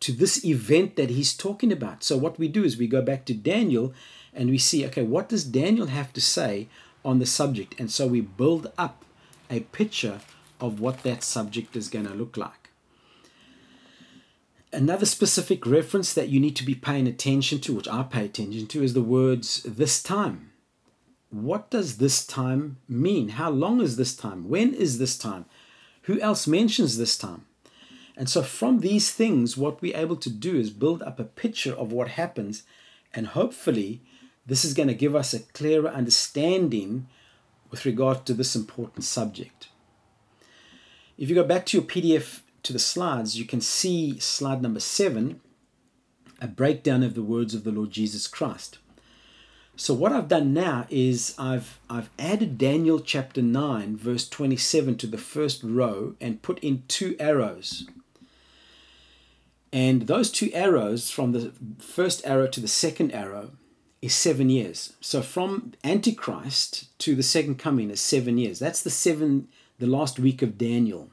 to 0.00 0.12
this 0.12 0.44
event 0.44 0.96
that 0.96 1.10
he's 1.10 1.36
talking 1.36 1.72
about. 1.72 2.04
So 2.04 2.16
what 2.16 2.38
we 2.38 2.48
do 2.48 2.64
is 2.64 2.78
we 2.78 2.86
go 2.86 3.02
back 3.02 3.24
to 3.26 3.34
Daniel 3.34 3.92
and 4.32 4.48
we 4.48 4.58
see, 4.58 4.86
okay, 4.86 5.02
what 5.02 5.28
does 5.28 5.44
Daniel 5.44 5.88
have 5.88 6.12
to 6.12 6.20
say 6.20 6.68
on 7.04 7.18
the 7.18 7.26
subject? 7.26 7.74
And 7.78 7.90
so 7.90 8.06
we 8.06 8.20
build 8.20 8.72
up 8.78 9.04
a 9.50 9.60
picture 9.60 10.20
of 10.60 10.80
what 10.80 11.02
that 11.02 11.22
subject 11.22 11.76
is 11.76 11.88
going 11.88 12.06
to 12.06 12.14
look 12.14 12.36
like. 12.36 12.67
Another 14.72 15.06
specific 15.06 15.64
reference 15.66 16.12
that 16.12 16.28
you 16.28 16.38
need 16.40 16.56
to 16.56 16.64
be 16.64 16.74
paying 16.74 17.06
attention 17.06 17.58
to, 17.60 17.74
which 17.74 17.88
I 17.88 18.02
pay 18.02 18.24
attention 18.26 18.66
to, 18.66 18.82
is 18.82 18.94
the 18.94 19.02
words 19.02 19.62
this 19.62 20.02
time 20.02 20.48
what 21.30 21.70
does 21.70 21.98
this 21.98 22.26
time 22.26 22.78
mean? 22.88 23.30
How 23.30 23.50
long 23.50 23.80
is 23.80 23.96
this 23.96 24.16
time? 24.16 24.48
When 24.48 24.72
is 24.72 24.98
this 24.98 25.18
time? 25.18 25.44
Who 26.02 26.18
else 26.20 26.46
mentions 26.46 26.96
this 26.96 27.18
time? 27.18 27.44
And 28.16 28.28
so, 28.28 28.42
from 28.42 28.80
these 28.80 29.12
things, 29.12 29.56
what 29.56 29.80
we're 29.80 29.96
able 29.96 30.16
to 30.16 30.30
do 30.30 30.56
is 30.56 30.70
build 30.70 31.02
up 31.02 31.20
a 31.20 31.24
picture 31.24 31.74
of 31.74 31.92
what 31.92 32.08
happens, 32.08 32.62
and 33.14 33.28
hopefully, 33.28 34.00
this 34.46 34.64
is 34.64 34.74
going 34.74 34.88
to 34.88 34.94
give 34.94 35.14
us 35.14 35.34
a 35.34 35.40
clearer 35.40 35.88
understanding 35.88 37.06
with 37.70 37.84
regard 37.84 38.24
to 38.24 38.34
this 38.34 38.56
important 38.56 39.04
subject. 39.04 39.68
If 41.18 41.28
you 41.28 41.34
go 41.34 41.44
back 41.44 41.66
to 41.66 41.76
your 41.76 41.86
PDF 41.86 42.40
to 42.62 42.72
the 42.72 42.78
slides, 42.78 43.38
you 43.38 43.44
can 43.44 43.60
see 43.60 44.18
slide 44.18 44.62
number 44.62 44.80
seven, 44.80 45.40
a 46.40 46.46
breakdown 46.46 47.02
of 47.02 47.14
the 47.14 47.22
words 47.22 47.54
of 47.54 47.64
the 47.64 47.72
Lord 47.72 47.90
Jesus 47.90 48.26
Christ. 48.26 48.78
So 49.80 49.94
what 49.94 50.12
I've 50.12 50.26
done 50.26 50.52
now 50.52 50.86
is 50.90 51.36
I've 51.38 51.78
I've 51.88 52.10
added 52.18 52.58
Daniel 52.58 52.98
chapter 52.98 53.40
9 53.40 53.96
verse 53.96 54.28
27 54.28 54.96
to 54.96 55.06
the 55.06 55.16
first 55.16 55.62
row 55.62 56.16
and 56.20 56.42
put 56.42 56.58
in 56.58 56.82
two 56.88 57.14
arrows. 57.20 57.86
And 59.72 60.02
those 60.08 60.32
two 60.32 60.50
arrows 60.52 61.12
from 61.12 61.30
the 61.30 61.52
first 61.78 62.26
arrow 62.26 62.48
to 62.48 62.60
the 62.60 62.66
second 62.66 63.12
arrow 63.12 63.52
is 64.02 64.14
7 64.14 64.50
years. 64.50 64.94
So 65.00 65.22
from 65.22 65.74
antichrist 65.84 66.98
to 66.98 67.14
the 67.14 67.22
second 67.22 67.60
coming 67.60 67.90
is 67.90 68.00
7 68.00 68.36
years. 68.36 68.58
That's 68.58 68.82
the 68.82 68.90
7 68.90 69.46
the 69.78 69.86
last 69.86 70.18
week 70.18 70.42
of 70.42 70.58
Daniel. 70.58 71.10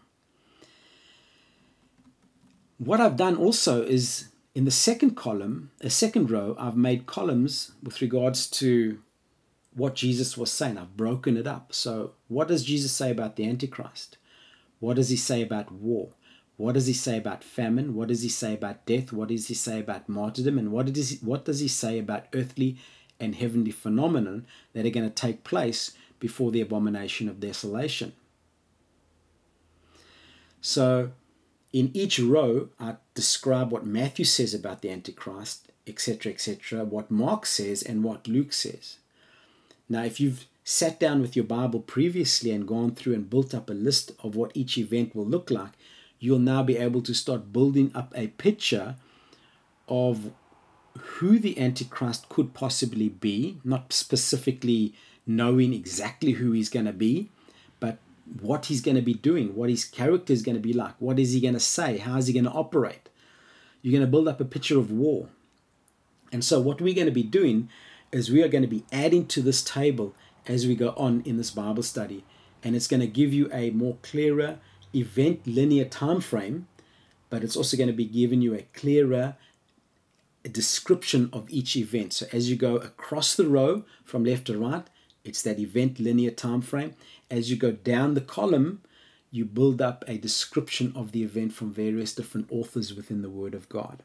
What 2.77 2.99
I've 2.99 3.15
done 3.15 3.37
also 3.37 3.83
is 3.83 4.29
in 4.53 4.65
the 4.65 4.71
second 4.71 5.15
column, 5.15 5.71
a 5.81 5.89
second 5.89 6.29
row, 6.29 6.55
I've 6.59 6.75
made 6.75 7.05
columns 7.05 7.71
with 7.81 8.01
regards 8.01 8.47
to 8.51 8.99
what 9.73 9.95
Jesus 9.95 10.37
was 10.37 10.51
saying. 10.51 10.77
I've 10.77 10.97
broken 10.97 11.37
it 11.37 11.47
up. 11.47 11.73
So, 11.73 12.11
what 12.27 12.47
does 12.47 12.63
Jesus 12.63 12.91
say 12.91 13.11
about 13.11 13.35
the 13.35 13.47
Antichrist? 13.47 14.17
What 14.79 14.95
does 14.95 15.09
he 15.09 15.15
say 15.15 15.41
about 15.41 15.71
war? 15.71 16.09
What 16.57 16.73
does 16.73 16.87
he 16.87 16.93
say 16.93 17.17
about 17.17 17.43
famine? 17.43 17.95
What 17.95 18.07
does 18.07 18.21
he 18.21 18.29
say 18.29 18.53
about 18.53 18.85
death? 18.85 19.11
What 19.11 19.27
does 19.27 19.47
he 19.47 19.53
say 19.53 19.79
about 19.79 20.07
martyrdom? 20.07 20.57
And 20.57 20.71
what 20.71 20.91
does 20.91 21.09
he, 21.09 21.17
what 21.17 21.43
does 21.45 21.59
he 21.59 21.67
say 21.67 21.99
about 21.99 22.27
earthly 22.33 22.77
and 23.19 23.35
heavenly 23.35 23.71
phenomenon 23.71 24.45
that 24.73 24.85
are 24.85 24.89
going 24.89 25.07
to 25.07 25.13
take 25.13 25.43
place 25.43 25.91
before 26.19 26.51
the 26.51 26.61
abomination 26.61 27.27
of 27.27 27.41
desolation? 27.41 28.13
So, 30.61 31.11
in 31.75 31.91
each 31.93 32.19
row, 32.19 32.69
I 32.79 32.95
describe 33.15 33.69
what 33.69 33.85
Matthew 33.85 34.23
says 34.23 34.53
about 34.53 34.81
the 34.81 34.89
Antichrist, 34.89 35.67
etc., 35.85 36.31
etc., 36.31 36.85
what 36.85 37.11
Mark 37.11 37.45
says, 37.45 37.83
and 37.83 38.01
what 38.01 38.29
Luke 38.29 38.53
says. 38.53 38.95
Now, 39.89 40.03
if 40.05 40.21
you've 40.21 40.45
sat 40.63 41.01
down 41.01 41.19
with 41.19 41.35
your 41.35 41.43
Bible 41.43 41.81
previously 41.81 42.51
and 42.51 42.65
gone 42.65 42.95
through 42.95 43.15
and 43.15 43.29
built 43.29 43.53
up 43.53 43.69
a 43.69 43.73
list 43.73 44.13
of 44.23 44.37
what 44.37 44.55
each 44.55 44.77
event 44.77 45.13
will 45.13 45.25
look 45.25 45.51
like, 45.51 45.73
you'll 46.17 46.39
now 46.39 46.63
be 46.63 46.77
able 46.77 47.01
to 47.01 47.13
start 47.13 47.51
building 47.51 47.91
up 47.93 48.13
a 48.15 48.27
picture 48.27 48.95
of 49.89 50.31
who 50.97 51.37
the 51.37 51.59
Antichrist 51.59 52.29
could 52.29 52.53
possibly 52.53 53.09
be, 53.09 53.57
not 53.65 53.91
specifically 53.91 54.93
knowing 55.27 55.73
exactly 55.73 56.31
who 56.31 56.53
he's 56.53 56.69
going 56.69 56.85
to 56.85 56.93
be, 56.93 57.31
what 58.41 58.65
he's 58.65 58.81
going 58.81 58.95
to 58.95 59.01
be 59.01 59.13
doing, 59.13 59.55
what 59.55 59.69
his 59.69 59.85
character 59.85 60.33
is 60.33 60.41
going 60.41 60.55
to 60.55 60.61
be 60.61 60.73
like, 60.73 60.95
what 60.99 61.19
is 61.19 61.33
he 61.33 61.39
going 61.39 61.53
to 61.53 61.59
say, 61.59 61.97
how 61.97 62.17
is 62.17 62.27
he 62.27 62.33
going 62.33 62.45
to 62.45 62.51
operate. 62.51 63.09
You're 63.81 63.91
going 63.91 64.05
to 64.05 64.11
build 64.11 64.27
up 64.27 64.41
a 64.41 64.45
picture 64.45 64.79
of 64.79 64.91
war. 64.91 65.29
And 66.31 66.43
so, 66.43 66.59
what 66.59 66.81
we're 66.81 66.95
going 66.95 67.05
to 67.05 67.13
be 67.13 67.23
doing 67.23 67.69
is 68.11 68.31
we 68.31 68.41
are 68.41 68.47
going 68.47 68.63
to 68.63 68.67
be 68.67 68.83
adding 68.91 69.27
to 69.27 69.41
this 69.41 69.63
table 69.63 70.15
as 70.47 70.65
we 70.65 70.75
go 70.75 70.93
on 70.97 71.21
in 71.25 71.37
this 71.37 71.51
Bible 71.51 71.83
study. 71.83 72.23
And 72.63 72.75
it's 72.75 72.87
going 72.87 73.01
to 73.01 73.07
give 73.07 73.31
you 73.31 73.49
a 73.53 73.69
more 73.71 73.97
clearer 74.01 74.57
event 74.95 75.45
linear 75.45 75.85
time 75.85 76.19
frame, 76.19 76.67
but 77.29 77.43
it's 77.43 77.55
also 77.55 77.77
going 77.77 77.87
to 77.87 77.93
be 77.93 78.05
giving 78.05 78.41
you 78.41 78.55
a 78.55 78.63
clearer 78.73 79.35
description 80.51 81.29
of 81.33 81.49
each 81.49 81.75
event. 81.75 82.13
So 82.13 82.27
as 82.31 82.49
you 82.49 82.55
go 82.55 82.77
across 82.77 83.35
the 83.35 83.47
row 83.47 83.83
from 84.03 84.23
left 84.23 84.45
to 84.47 84.57
right, 84.57 84.85
it's 85.23 85.41
that 85.41 85.59
event 85.59 85.99
linear 85.99 86.31
time 86.31 86.61
frame. 86.61 86.93
As 87.29 87.49
you 87.49 87.57
go 87.57 87.71
down 87.71 88.13
the 88.13 88.21
column, 88.21 88.81
you 89.31 89.45
build 89.45 89.81
up 89.81 90.03
a 90.07 90.17
description 90.17 90.93
of 90.95 91.11
the 91.11 91.23
event 91.23 91.53
from 91.53 91.73
various 91.73 92.13
different 92.13 92.47
authors 92.49 92.93
within 92.93 93.21
the 93.21 93.29
Word 93.29 93.53
of 93.53 93.67
God. 93.67 94.03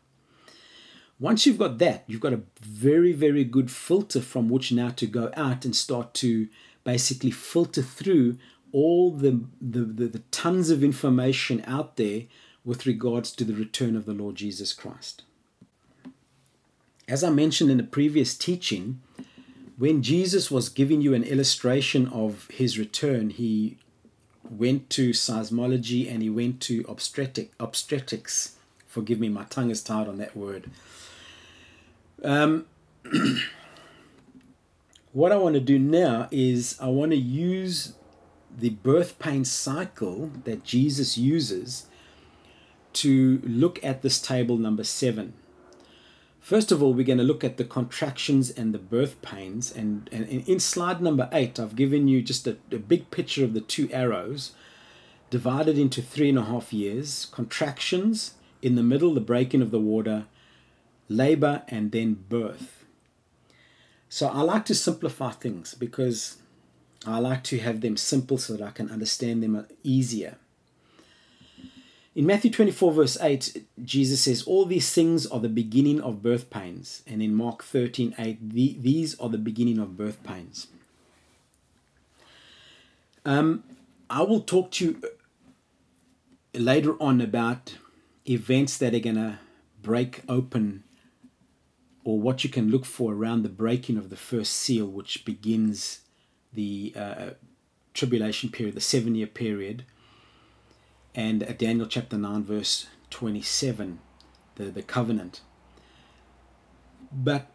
Once 1.19 1.45
you've 1.45 1.59
got 1.59 1.79
that, 1.79 2.03
you've 2.07 2.21
got 2.21 2.33
a 2.33 2.41
very, 2.61 3.13
very 3.13 3.45
good 3.45 3.71
filter 3.71 4.23
from 4.23 4.49
which 4.49 4.73
now 4.73 4.89
to 4.89 5.07
go 5.07 5.31
out 5.37 5.65
and 5.67 5.77
start 5.77 6.15
to 6.15 6.49
basically 6.83 7.31
filter 7.31 7.83
through 7.83 8.39
all 8.73 9.11
the, 9.11 9.45
the, 9.61 9.81
the, 9.81 10.07
the 10.07 10.23
tons 10.31 10.71
of 10.71 10.83
information 10.83 11.63
out 11.67 11.97
there 11.97 12.23
with 12.65 12.87
regards 12.87 13.33
to 13.33 13.45
the 13.45 13.55
return 13.55 13.97
of 13.97 14.07
the 14.07 14.15
Lord 14.15 14.37
Jesus 14.37 14.73
Christ. 14.73 15.23
As 17.07 17.23
I 17.23 17.31
mentioned 17.31 17.71
in 17.71 17.81
a 17.81 17.85
previous 17.85 18.37
teaching, 18.37 19.01
when 19.81 20.03
Jesus 20.03 20.51
was 20.51 20.69
giving 20.69 21.01
you 21.01 21.15
an 21.15 21.23
illustration 21.23 22.07
of 22.09 22.47
his 22.49 22.79
return, 22.79 23.31
he 23.31 23.79
went 24.51 24.91
to 24.91 25.09
seismology 25.13 26.07
and 26.07 26.23
he 26.23 26.29
went 26.29 26.61
to 26.61 26.85
obstetric, 26.87 27.51
obstetrics. 27.59 28.57
Forgive 28.87 29.19
me, 29.19 29.31
my 29.31 29.45
tongue 29.45 29.71
is 29.71 29.83
tired 29.83 30.07
on 30.07 30.19
that 30.19 30.37
word. 30.37 30.71
Um, 32.23 32.67
what 35.15 35.33
I 35.33 35.37
want 35.37 35.55
to 35.55 35.61
do 35.61 35.79
now 35.79 36.29
is 36.31 36.77
I 36.79 36.89
want 36.89 37.13
to 37.13 37.17
use 37.17 37.95
the 38.55 38.69
birth 38.69 39.19
pain 39.19 39.47
cycle 39.47 40.31
that 40.45 40.63
Jesus 40.63 41.17
uses 41.17 41.87
to 42.93 43.41
look 43.45 43.83
at 43.83 44.03
this 44.03 44.21
table 44.21 44.59
number 44.59 44.85
seven. 44.85 45.33
First 46.41 46.73
of 46.73 46.83
all, 46.83 46.95
we're 46.95 47.07
going 47.07 47.19
to 47.19 47.25
look 47.25 47.45
at 47.45 47.59
the 47.59 47.65
contractions 47.65 48.51
and 48.51 48.75
the 48.75 48.79
birth 48.79 49.21
pains. 49.23 49.71
And, 49.71 50.09
and 50.11 50.27
in 50.27 50.59
slide 50.59 51.01
number 51.01 51.29
eight, 51.33 51.61
I've 51.61 51.77
given 51.77 52.09
you 52.09 52.23
just 52.23 52.47
a, 52.47 52.57
a 52.73 52.79
big 52.79 53.11
picture 53.11 53.45
of 53.45 53.53
the 53.53 53.61
two 53.61 53.89
arrows 53.93 54.53
divided 55.29 55.79
into 55.79 56.03
three 56.03 56.31
and 56.31 56.39
a 56.39 56.45
half 56.45 56.73
years 56.73 57.29
contractions, 57.31 58.35
in 58.63 58.75
the 58.75 58.83
middle, 58.83 59.15
the 59.15 59.21
breaking 59.21 59.63
of 59.63 59.71
the 59.71 59.81
water, 59.81 60.27
labor, 61.09 61.63
and 61.69 61.93
then 61.93 62.25
birth. 62.29 62.85
So 64.09 64.29
I 64.29 64.41
like 64.41 64.65
to 64.67 64.75
simplify 64.75 65.31
things 65.31 65.75
because 65.75 66.39
I 67.07 67.21
like 67.21 67.45
to 67.45 67.59
have 67.59 67.81
them 67.81 67.97
simple 67.97 68.39
so 68.39 68.57
that 68.57 68.63
I 68.63 68.71
can 68.71 68.91
understand 68.91 69.43
them 69.43 69.67
easier. 69.83 70.37
In 72.15 72.27
Matthew 72.27 72.51
24, 72.51 72.93
verse 72.93 73.19
8, 73.21 73.65
Jesus 73.85 74.23
says, 74.23 74.43
All 74.43 74.65
these 74.65 74.93
things 74.93 75.27
are 75.27 75.39
the 75.39 75.49
beginning 75.49 76.01
of 76.01 76.23
birth 76.23 76.51
pains. 76.51 77.03
And 77.07 77.23
in 77.23 77.35
Mark 77.35 77.63
13, 77.63 78.15
8, 78.19 78.51
the, 78.51 78.77
these 78.81 79.19
are 79.21 79.29
the 79.29 79.39
beginning 79.39 79.79
of 79.79 79.97
birth 79.97 80.23
pains. 80.25 80.67
Um, 83.25 83.63
I 84.09 84.23
will 84.23 84.41
talk 84.41 84.73
to 84.73 84.85
you 84.85 85.03
later 86.61 87.01
on 87.01 87.21
about 87.21 87.77
events 88.29 88.77
that 88.79 88.95
are 88.95 89.01
going 89.01 89.17
to 89.17 89.39
break 89.81 90.23
open 90.29 90.83
or 92.03 92.19
what 92.19 92.43
you 92.43 92.51
can 92.51 92.71
look 92.71 92.85
for 92.85 93.13
around 93.15 93.43
the 93.43 93.49
breaking 93.49 93.97
of 93.97 94.11
the 94.11 94.17
first 94.17 94.53
seal, 94.55 94.87
which 94.87 95.25
begins 95.25 96.01
the 96.53 96.93
uh, 96.97 97.31
tribulation 97.95 98.51
period, 98.51 98.75
the 98.75 98.81
seven 98.81 99.15
year 99.15 99.27
period, 99.27 99.85
and 101.15 101.43
uh, 101.43 101.53
Daniel 101.53 101.87
chapter 101.87 102.17
9, 102.17 102.45
verse 102.45 102.87
27, 103.11 103.99
the, 104.57 104.65
the 104.65 104.83
covenant. 104.83 105.41
But 107.13 107.51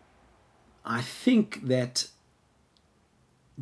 I 0.83 1.01
think 1.01 1.67
that 1.67 2.07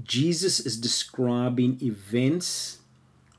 Jesus 0.04 0.60
is 0.60 0.78
describing 0.78 1.78
events 1.82 2.80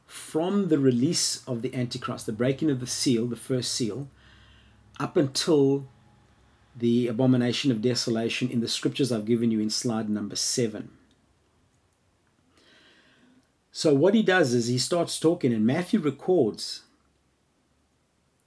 from 0.07 0.69
the 0.69 0.79
release 0.79 1.43
of 1.47 1.63
the 1.63 1.75
Antichrist, 1.75 2.27
the 2.27 2.33
breaking 2.33 2.71
of 2.71 2.79
the 2.79 2.87
seal, 2.87 3.27
the 3.27 3.37
first 3.37 3.73
seal, 3.73 4.09
up 5.01 5.17
until 5.17 5.89
the 6.77 7.09
abomination 7.09 7.71
of 7.71 7.83
desolation 7.83 8.49
in 8.49 8.61
the 8.61 8.69
scriptures 8.69 9.11
I've 9.11 9.25
given 9.25 9.51
you 9.51 9.61
in 9.61 9.71
slide 9.71 10.09
number 10.09 10.37
seven. 10.37 10.91
So, 13.77 13.93
what 13.93 14.15
he 14.15 14.23
does 14.23 14.55
is 14.55 14.69
he 14.69 14.79
starts 14.79 15.19
talking, 15.19 15.53
and 15.53 15.67
Matthew 15.67 15.99
records, 15.99 16.83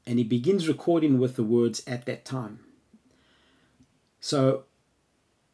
and 0.05 0.19
he 0.19 0.23
begins 0.23 0.69
recording 0.69 1.19
with 1.19 1.35
the 1.35 1.43
words 1.43 1.83
at 1.85 2.05
that 2.05 2.23
time. 2.23 2.59
So, 4.21 4.63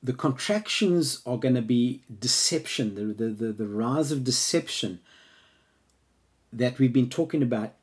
the 0.04 0.14
contractions 0.14 1.24
are 1.26 1.38
going 1.38 1.56
to 1.56 1.64
be 1.64 2.04
deception, 2.20 2.94
the, 2.94 3.06
the, 3.16 3.30
the, 3.34 3.52
the 3.52 3.68
rise 3.68 4.12
of 4.12 4.24
deception 4.24 5.00
that 6.52 6.78
we've 6.78 6.94
been 6.94 7.10
talking 7.10 7.42
about 7.42 7.74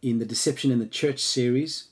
in 0.00 0.20
the 0.20 0.24
Deception 0.24 0.70
in 0.70 0.78
the 0.78 0.86
Church 0.86 1.18
series. 1.18 1.88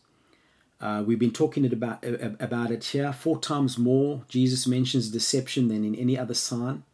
Uh, 0.81 1.03
we've 1.05 1.19
been 1.19 1.33
talking 1.33 1.67
about, 1.73 2.05
about 2.39 2.71
it 2.71 2.85
here. 2.85 3.13
Four 3.13 3.41
times 3.41 3.79
more, 3.79 4.23
Jesus 4.29 4.65
mentions 4.65 5.09
deception 5.09 5.67
than 5.67 5.85
in 5.85 5.97
any 5.97 6.17
other 6.17 6.35
sign 6.35 6.85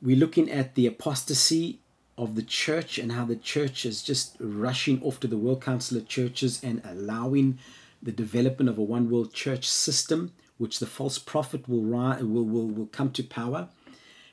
we're 0.00 0.16
looking 0.16 0.50
at 0.50 0.74
the 0.74 0.86
apostasy 0.86 1.80
of 2.16 2.34
the 2.34 2.42
church 2.42 2.98
and 2.98 3.12
how 3.12 3.24
the 3.24 3.36
church 3.36 3.84
is 3.84 4.02
just 4.02 4.36
rushing 4.40 5.02
off 5.02 5.20
to 5.20 5.26
the 5.26 5.36
World 5.36 5.62
Council 5.62 5.96
of 5.96 6.08
Churches 6.08 6.62
and 6.62 6.82
allowing 6.84 7.58
the 8.02 8.12
development 8.12 8.68
of 8.68 8.78
a 8.78 8.82
one 8.82 9.10
world 9.10 9.32
church 9.32 9.68
system, 9.68 10.32
which 10.56 10.78
the 10.78 10.86
false 10.86 11.18
prophet 11.18 11.68
will, 11.68 11.82
will, 11.82 12.44
will, 12.44 12.68
will 12.68 12.86
come 12.86 13.10
to 13.12 13.22
power. 13.22 13.68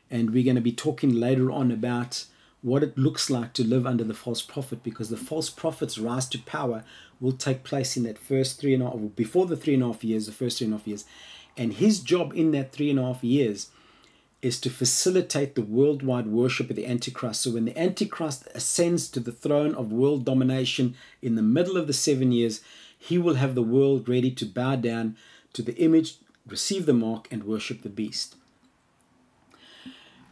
And 0.10 0.32
we're 0.32 0.44
going 0.44 0.56
to 0.56 0.62
be 0.62 0.72
talking 0.72 1.14
later 1.14 1.52
on 1.52 1.72
about 1.72 2.26
what 2.62 2.84
it 2.84 2.98
looks 2.98 3.30
like 3.30 3.54
to 3.54 3.64
live 3.64 3.86
under 3.86 4.04
the 4.04 4.14
false 4.14 4.42
prophet 4.42 4.82
because 4.84 5.10
the 5.10 5.18
false 5.18 5.50
prophet's 5.50 5.98
rise 5.98 6.28
to 6.30 6.40
power 6.40 6.84
will 7.20 7.32
take 7.32 7.64
place 7.64 7.96
in 7.96 8.04
that 8.04 8.18
first 8.18 8.60
three 8.60 8.74
and 8.74 8.84
a 8.84 8.90
half, 8.90 9.00
before 9.16 9.46
the 9.46 9.58
three 9.58 9.76
and 9.76 9.84
a 9.84 9.88
half 9.88 10.04
years, 10.04 10.26
the 10.26 10.32
first 10.32 10.58
three 10.58 10.66
and 10.66 10.74
a 10.74 10.78
half 10.78 10.88
years. 10.88 11.06
And 11.58 11.74
his 11.74 12.00
job 12.00 12.34
in 12.36 12.52
that 12.52 12.72
three 12.72 12.90
and 12.90 13.00
a 13.00 13.04
half 13.04 13.24
years 13.24 13.70
is 14.46 14.60
to 14.60 14.70
facilitate 14.70 15.56
the 15.56 15.62
worldwide 15.64 16.28
worship 16.28 16.70
of 16.70 16.76
the 16.76 16.86
Antichrist. 16.86 17.42
So 17.42 17.52
when 17.54 17.66
the 17.66 17.76
Antichrist 17.76 18.48
ascends 18.54 19.10
to 19.10 19.20
the 19.20 19.32
throne 19.32 19.74
of 19.74 19.92
world 19.92 20.24
domination 20.24 20.94
in 21.20 21.34
the 21.34 21.42
middle 21.42 21.78
of 21.78 21.88
the 21.88 21.94
seven 21.94 22.32
years, 22.32 22.62
he 22.96 23.18
will 23.18 23.34
have 23.34 23.56
the 23.56 23.64
world 23.64 24.08
ready 24.08 24.30
to 24.30 24.46
bow 24.46 24.76
down 24.76 25.18
to 25.54 25.64
the 25.64 25.76
image, 25.78 26.18
receive 26.46 26.86
the 26.86 26.94
mark, 26.94 27.28
and 27.32 27.46
worship 27.46 27.82
the 27.82 27.90
beast. 27.90 28.36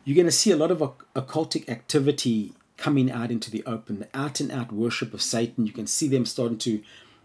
You're 0.06 0.16
going 0.16 0.28
to 0.28 0.32
see 0.32 0.52
a 0.52 0.58
lot 0.58 0.70
of 0.70 0.78
occultic 1.16 1.68
activity 1.68 2.54
coming 2.78 3.12
out 3.12 3.32
into 3.32 3.50
the 3.50 3.64
open, 3.66 3.98
the 3.98 4.10
out 4.14 4.40
and 4.40 4.52
out 4.52 4.72
worship 4.72 5.16
of 5.16 5.24
Satan. 5.24 5.66
You 5.66 5.74
can 5.74 5.88
see 5.88 6.08
them 6.08 6.28
starting 6.28 6.60
to 6.60 6.84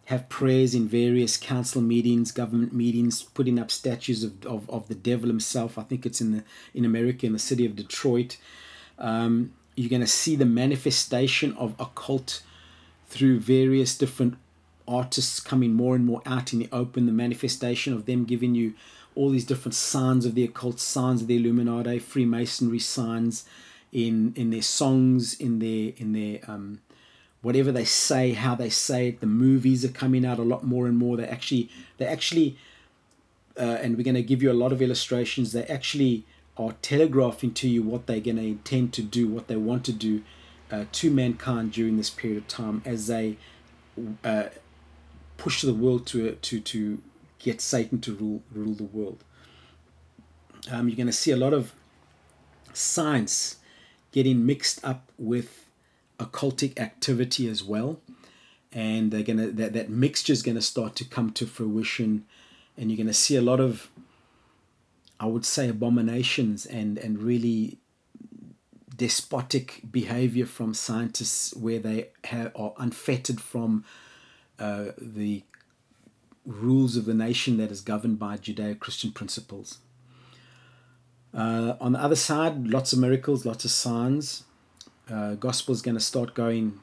have 0.08 0.26
prayers 0.30 0.74
in 0.74 0.88
various 0.88 1.36
council 1.36 1.82
meetings, 1.82 2.32
government 2.32 2.72
meetings, 2.72 3.22
putting 3.22 3.58
up 3.58 3.70
statues 3.70 4.24
of, 4.24 4.46
of, 4.46 4.68
of 4.70 4.88
the 4.88 4.94
devil 4.94 5.28
himself. 5.28 5.76
I 5.76 5.82
think 5.82 6.06
it's 6.06 6.22
in 6.22 6.32
the 6.32 6.44
in 6.72 6.86
America, 6.86 7.26
in 7.26 7.34
the 7.34 7.38
city 7.38 7.66
of 7.66 7.76
Detroit. 7.76 8.38
Um, 8.98 9.52
you're 9.76 9.90
going 9.90 10.00
to 10.00 10.06
see 10.06 10.34
the 10.34 10.46
manifestation 10.46 11.52
of 11.58 11.74
occult 11.78 12.42
through 13.06 13.40
various 13.40 13.98
different 13.98 14.38
artists 14.88 15.40
coming 15.40 15.74
more 15.74 15.94
and 15.94 16.06
more 16.06 16.22
out 16.24 16.54
in 16.54 16.58
the 16.58 16.70
open, 16.72 17.04
the 17.04 17.12
manifestation 17.12 17.92
of 17.92 18.06
them 18.06 18.24
giving 18.24 18.54
you 18.54 18.72
all 19.14 19.28
these 19.28 19.44
different 19.44 19.74
signs 19.74 20.24
of 20.24 20.34
the 20.34 20.44
occult, 20.44 20.80
signs 20.80 21.20
of 21.20 21.28
the 21.28 21.36
Illuminati, 21.36 21.98
Freemasonry 21.98 22.78
signs 22.78 23.44
in 23.92 24.32
in 24.36 24.48
their 24.48 24.62
songs, 24.62 25.34
in 25.38 25.58
their 25.58 25.92
in 25.98 26.14
their 26.14 26.40
um, 26.48 26.80
whatever 27.42 27.70
they 27.70 27.84
say, 27.84 28.32
how 28.32 28.54
they 28.54 28.70
say 28.70 29.08
it. 29.08 29.20
The 29.20 29.26
movies 29.26 29.84
are 29.84 29.88
coming 29.88 30.24
out 30.24 30.38
a 30.38 30.42
lot 30.42 30.64
more 30.64 30.86
and 30.86 30.96
more. 30.96 31.16
They 31.16 31.26
actually 31.26 31.70
they 31.98 32.06
actually 32.06 32.56
uh, 33.58 33.78
and 33.82 33.96
we're 33.96 34.04
going 34.04 34.14
to 34.14 34.22
give 34.22 34.42
you 34.42 34.50
a 34.50 34.54
lot 34.54 34.72
of 34.72 34.80
illustrations. 34.80 35.52
They 35.52 35.64
actually 35.64 36.24
are 36.56 36.72
telegraphing 36.82 37.54
to 37.54 37.68
you 37.68 37.82
what 37.82 38.06
they're 38.06 38.20
going 38.20 38.36
to 38.36 38.46
intend 38.46 38.92
to 38.94 39.02
do, 39.02 39.28
what 39.28 39.48
they 39.48 39.56
want 39.56 39.84
to 39.84 39.92
do 39.92 40.22
uh, 40.70 40.84
to 40.92 41.10
mankind 41.10 41.72
during 41.72 41.96
this 41.96 42.10
period 42.10 42.38
of 42.38 42.48
time 42.48 42.82
as 42.84 43.06
they 43.06 43.36
uh, 44.24 44.44
push 45.36 45.62
the 45.62 45.74
world 45.74 46.06
to 46.06 46.32
to 46.32 46.60
to 46.60 47.00
get 47.38 47.60
Satan 47.60 48.00
to 48.00 48.14
rule 48.14 48.42
rule 48.52 48.74
the 48.74 48.84
world. 48.84 49.24
Um, 50.70 50.88
you're 50.88 50.96
going 50.96 51.06
to 51.06 51.12
see 51.12 51.30
a 51.30 51.36
lot 51.36 51.54
of 51.54 51.72
science 52.72 53.56
getting 54.12 54.44
mixed 54.44 54.84
up 54.84 55.10
with 55.18 55.67
occultic 56.18 56.78
activity 56.78 57.48
as 57.48 57.62
well, 57.62 58.00
and 58.72 59.10
they're 59.10 59.22
gonna 59.22 59.48
that 59.48 59.72
that 59.72 59.90
mixture 59.90 60.32
is 60.32 60.42
to 60.56 60.62
start 60.62 60.96
to 60.96 61.04
come 61.04 61.30
to 61.32 61.46
fruition, 61.46 62.24
and 62.76 62.90
you're 62.90 62.96
to 63.06 63.14
see 63.14 63.36
a 63.36 63.42
lot 63.42 63.60
of, 63.60 63.90
I 65.20 65.26
would 65.26 65.44
say, 65.44 65.68
abominations 65.68 66.66
and 66.66 66.98
and 66.98 67.22
really 67.22 67.78
despotic 68.96 69.80
behavior 69.90 70.44
from 70.44 70.74
scientists 70.74 71.54
where 71.54 71.78
they 71.78 72.08
have, 72.24 72.50
are 72.56 72.74
unfettered 72.78 73.40
from 73.40 73.84
uh, 74.58 74.86
the 74.98 75.44
rules 76.44 76.96
of 76.96 77.04
the 77.04 77.14
nation 77.14 77.58
that 77.58 77.70
is 77.70 77.80
governed 77.80 78.18
by 78.18 78.36
Judeo 78.36 78.78
Christian 78.78 79.12
principles. 79.12 79.78
Uh, 81.32 81.74
on 81.80 81.92
the 81.92 82.02
other 82.02 82.16
side, 82.16 82.66
lots 82.66 82.92
of 82.92 82.98
miracles, 82.98 83.46
lots 83.46 83.64
of 83.64 83.70
signs. 83.70 84.44
Uh, 85.10 85.34
gospel 85.34 85.74
is 85.74 85.82
going 85.82 85.96
to 85.96 86.02
start 86.02 86.34
going 86.34 86.80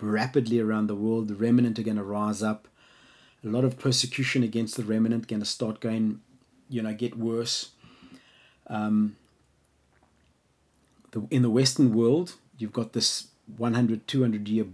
rapidly 0.00 0.58
around 0.58 0.86
the 0.86 0.94
world. 0.94 1.28
The 1.28 1.34
remnant 1.34 1.78
are 1.78 1.82
going 1.82 1.96
to 1.96 2.02
rise 2.02 2.42
up. 2.42 2.68
A 3.44 3.48
lot 3.48 3.64
of 3.64 3.78
persecution 3.78 4.42
against 4.42 4.76
the 4.76 4.82
remnant 4.82 5.28
going 5.28 5.40
to 5.40 5.46
start 5.46 5.80
going, 5.80 6.20
you 6.68 6.82
know, 6.82 6.92
get 6.94 7.16
worse. 7.16 7.70
Um, 8.66 9.16
the, 11.10 11.26
in 11.30 11.42
the 11.42 11.50
Western 11.50 11.94
world, 11.94 12.34
you've 12.58 12.72
got 12.72 12.92
this 12.92 13.28
100, 13.56 14.06
200 14.06 14.48
year 14.48 14.66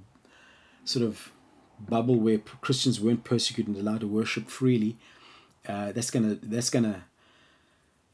sort 0.84 1.04
of 1.04 1.32
bubble 1.78 2.16
where 2.16 2.38
Christians 2.38 3.00
weren't 3.00 3.24
persecuted 3.24 3.74
and 3.74 3.86
allowed 3.86 4.00
to 4.00 4.08
worship 4.08 4.48
freely. 4.48 4.96
Uh, 5.66 5.92
that's 5.92 6.10
gonna 6.10 6.38
that's 6.42 6.70
gonna 6.70 7.04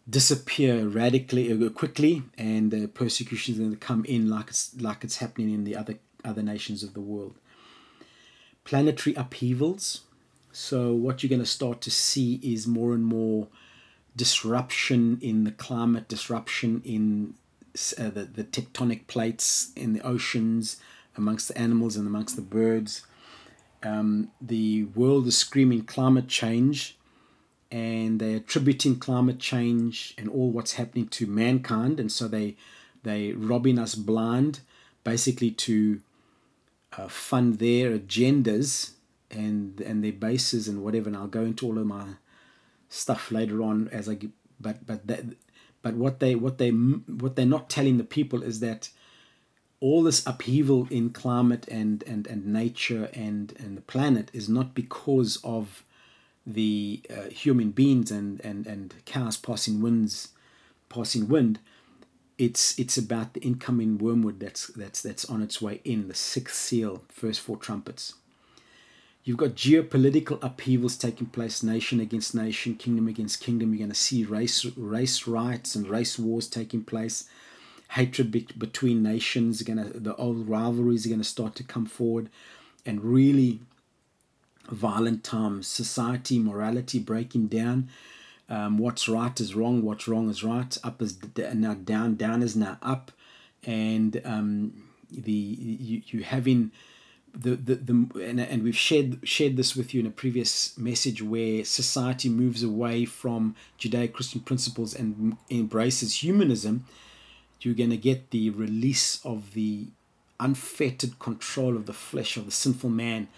disappear 0.08 0.86
radically 0.86 1.52
uh, 1.52 1.68
quickly, 1.70 2.22
and 2.36 2.70
the 2.70 2.88
persecution 2.88 3.54
is 3.54 3.60
going 3.60 3.70
to 3.70 3.76
come 3.76 4.04
in 4.04 4.28
like 4.28 4.48
it's 4.48 4.80
like 4.80 5.04
it's 5.04 5.18
happening 5.18 5.52
in 5.52 5.64
the 5.64 5.76
other 5.76 5.98
other 6.24 6.42
nations 6.42 6.82
of 6.82 6.94
the 6.94 7.00
world. 7.00 7.34
Planetary 8.64 9.14
upheavals. 9.16 10.02
So 10.52 10.92
what 10.92 11.22
you're 11.22 11.30
going 11.30 11.40
to 11.40 11.46
start 11.46 11.80
to 11.82 11.90
see 11.90 12.38
is 12.42 12.66
more 12.66 12.92
and 12.92 13.04
more 13.04 13.48
disruption 14.14 15.18
in 15.22 15.44
the 15.44 15.50
climate, 15.50 16.08
disruption 16.08 16.82
in 16.84 17.34
uh, 17.98 18.10
the, 18.10 18.24
the 18.24 18.44
tectonic 18.44 19.06
plates 19.06 19.72
in 19.74 19.94
the 19.94 20.02
oceans, 20.02 20.76
amongst 21.16 21.48
the 21.48 21.58
animals 21.58 21.96
and 21.96 22.06
amongst 22.06 22.36
the 22.36 22.42
birds. 22.42 23.06
Um, 23.82 24.30
the 24.40 24.84
world 24.84 25.26
is 25.26 25.36
screaming 25.36 25.84
climate 25.84 26.28
change, 26.28 26.96
and 27.72 28.20
they're 28.20 28.36
attributing 28.36 28.98
climate 28.98 29.38
change 29.38 30.14
and 30.18 30.28
all 30.28 30.50
what's 30.50 30.74
happening 30.74 31.08
to 31.08 31.26
mankind, 31.26 31.98
and 31.98 32.12
so 32.12 32.28
they 32.28 32.54
they 33.02 33.32
robbing 33.32 33.78
us 33.78 33.94
blind, 33.94 34.60
basically 35.02 35.50
to 35.50 36.00
uh, 36.96 37.08
fund 37.08 37.58
their 37.58 37.98
agendas 37.98 38.92
and 39.30 39.80
and 39.80 40.04
their 40.04 40.12
bases 40.12 40.68
and 40.68 40.84
whatever. 40.84 41.08
And 41.08 41.16
I'll 41.16 41.26
go 41.26 41.44
into 41.44 41.66
all 41.66 41.78
of 41.78 41.86
my 41.86 42.08
stuff 42.90 43.32
later 43.32 43.62
on 43.62 43.88
as 43.88 44.06
I 44.06 44.14
get, 44.14 44.30
but 44.60 44.86
but 44.86 45.06
that 45.06 45.24
but 45.80 45.94
what 45.94 46.20
they 46.20 46.34
what 46.34 46.58
they 46.58 46.70
what 46.70 47.36
they're 47.36 47.46
not 47.46 47.70
telling 47.70 47.96
the 47.96 48.04
people 48.04 48.42
is 48.42 48.60
that 48.60 48.90
all 49.80 50.02
this 50.02 50.24
upheaval 50.26 50.86
in 50.90 51.08
climate 51.08 51.66
and 51.68 52.04
and 52.06 52.26
and 52.26 52.46
nature 52.46 53.08
and 53.14 53.54
and 53.58 53.78
the 53.78 53.82
planet 53.82 54.30
is 54.34 54.46
not 54.46 54.74
because 54.74 55.38
of 55.42 55.84
the 56.46 57.00
uh, 57.10 57.28
human 57.28 57.70
beings 57.70 58.10
and 58.10 58.40
and 58.40 58.66
and 58.66 58.94
cows 59.04 59.36
passing 59.36 59.80
winds 59.80 60.28
passing 60.88 61.28
wind 61.28 61.58
it's 62.38 62.78
it's 62.78 62.98
about 62.98 63.34
the 63.34 63.40
incoming 63.40 63.98
wormwood 63.98 64.40
that's 64.40 64.66
that's 64.68 65.00
that's 65.02 65.24
on 65.26 65.42
its 65.42 65.62
way 65.62 65.80
in 65.84 66.08
the 66.08 66.14
sixth 66.14 66.56
seal 66.56 67.02
first 67.08 67.40
four 67.40 67.56
trumpets 67.56 68.14
You've 69.24 69.36
got 69.36 69.50
geopolitical 69.50 70.42
upheavals 70.42 70.96
taking 70.96 71.28
place, 71.28 71.62
nation 71.62 72.00
against 72.00 72.34
nation, 72.34 72.74
kingdom 72.74 73.06
against 73.06 73.40
kingdom. 73.40 73.72
You're 73.72 73.78
going 73.78 73.90
to 73.90 73.94
see 73.94 74.24
race 74.24 74.64
race 74.76 75.28
riots 75.28 75.76
and 75.76 75.86
race 75.86 76.18
wars 76.18 76.48
taking 76.48 76.82
place. 76.82 77.28
Hatred 77.90 78.32
be- 78.32 78.48
between 78.58 79.02
nations, 79.02 79.62
going 79.62 79.78
to 79.78 80.00
the 80.00 80.16
old 80.16 80.48
rivalries 80.48 81.06
are 81.06 81.10
going 81.10 81.20
to 81.20 81.28
start 81.28 81.54
to 81.56 81.62
come 81.62 81.86
forward, 81.86 82.30
and 82.84 83.04
really 83.04 83.60
violent 84.68 85.24
times. 85.24 85.66
Society, 85.66 86.38
morality 86.38 86.98
breaking 86.98 87.48
down. 87.48 87.88
Um, 88.48 88.78
what's 88.78 89.08
right 89.08 89.38
is 89.40 89.54
wrong. 89.54 89.82
What's 89.82 90.06
wrong 90.06 90.28
is 90.28 90.44
right. 90.44 90.76
Up 90.84 91.00
is 91.00 91.18
now 91.54 91.74
down. 91.74 92.16
Down 92.16 92.42
is 92.42 92.54
now 92.54 92.78
up, 92.82 93.12
and 93.64 94.20
um, 94.24 94.84
the 95.10 95.32
you 95.32 96.02
you 96.06 96.22
having 96.22 96.70
the, 97.34 97.56
the, 97.56 97.74
the 97.76 97.92
and, 98.22 98.40
and 98.40 98.62
we've 98.62 98.76
shared 98.76 99.26
shared 99.26 99.56
this 99.56 99.74
with 99.74 99.94
you 99.94 100.00
in 100.00 100.06
a 100.06 100.10
previous 100.10 100.76
message 100.76 101.22
where 101.22 101.64
society 101.64 102.28
moves 102.28 102.62
away 102.62 103.04
from 103.04 103.56
Judeo-Christian 103.78 104.40
principles 104.42 104.94
and 104.94 105.36
embraces 105.50 106.22
humanism, 106.22 106.84
you're 107.60 107.74
going 107.74 107.90
to 107.90 107.96
get 107.96 108.30
the 108.30 108.50
release 108.50 109.24
of 109.24 109.54
the 109.54 109.86
unfettered 110.38 111.18
control 111.18 111.76
of 111.76 111.86
the 111.86 111.92
flesh 111.92 112.36
of 112.36 112.44
the 112.44 112.52
sinful 112.52 112.90
man 112.90 113.28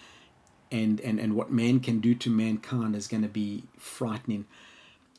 and, 0.74 1.00
and, 1.00 1.20
and 1.20 1.36
what 1.36 1.52
man 1.52 1.78
can 1.78 2.00
do 2.00 2.16
to 2.16 2.28
mankind 2.28 2.96
is 2.96 3.06
going 3.06 3.22
to 3.22 3.28
be 3.28 3.62
frightening. 3.78 4.44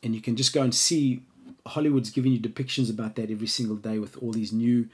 And 0.02 0.14
you 0.14 0.20
can 0.20 0.36
just 0.36 0.52
go 0.52 0.62
and 0.62 0.74
see 0.74 1.22
Hollywood's 1.64 2.10
giving 2.10 2.32
you 2.32 2.38
depictions 2.38 2.90
about 2.90 3.16
that 3.16 3.30
every 3.30 3.46
single 3.46 3.76
day 3.76 3.98
with 3.98 4.18
all 4.22 4.32
these 4.32 4.52
new 4.52 4.88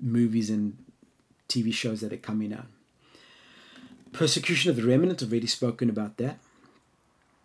movies 0.00 0.50
and 0.50 0.76
TV 1.48 1.72
shows 1.72 2.00
that 2.00 2.12
are 2.12 2.16
coming 2.16 2.52
out. 2.52 2.66
Persecution 4.12 4.70
of 4.70 4.76
the 4.76 4.82
remnant, 4.82 5.22
I've 5.22 5.30
already 5.30 5.46
spoken 5.46 5.88
about 5.88 6.16
that. 6.16 6.38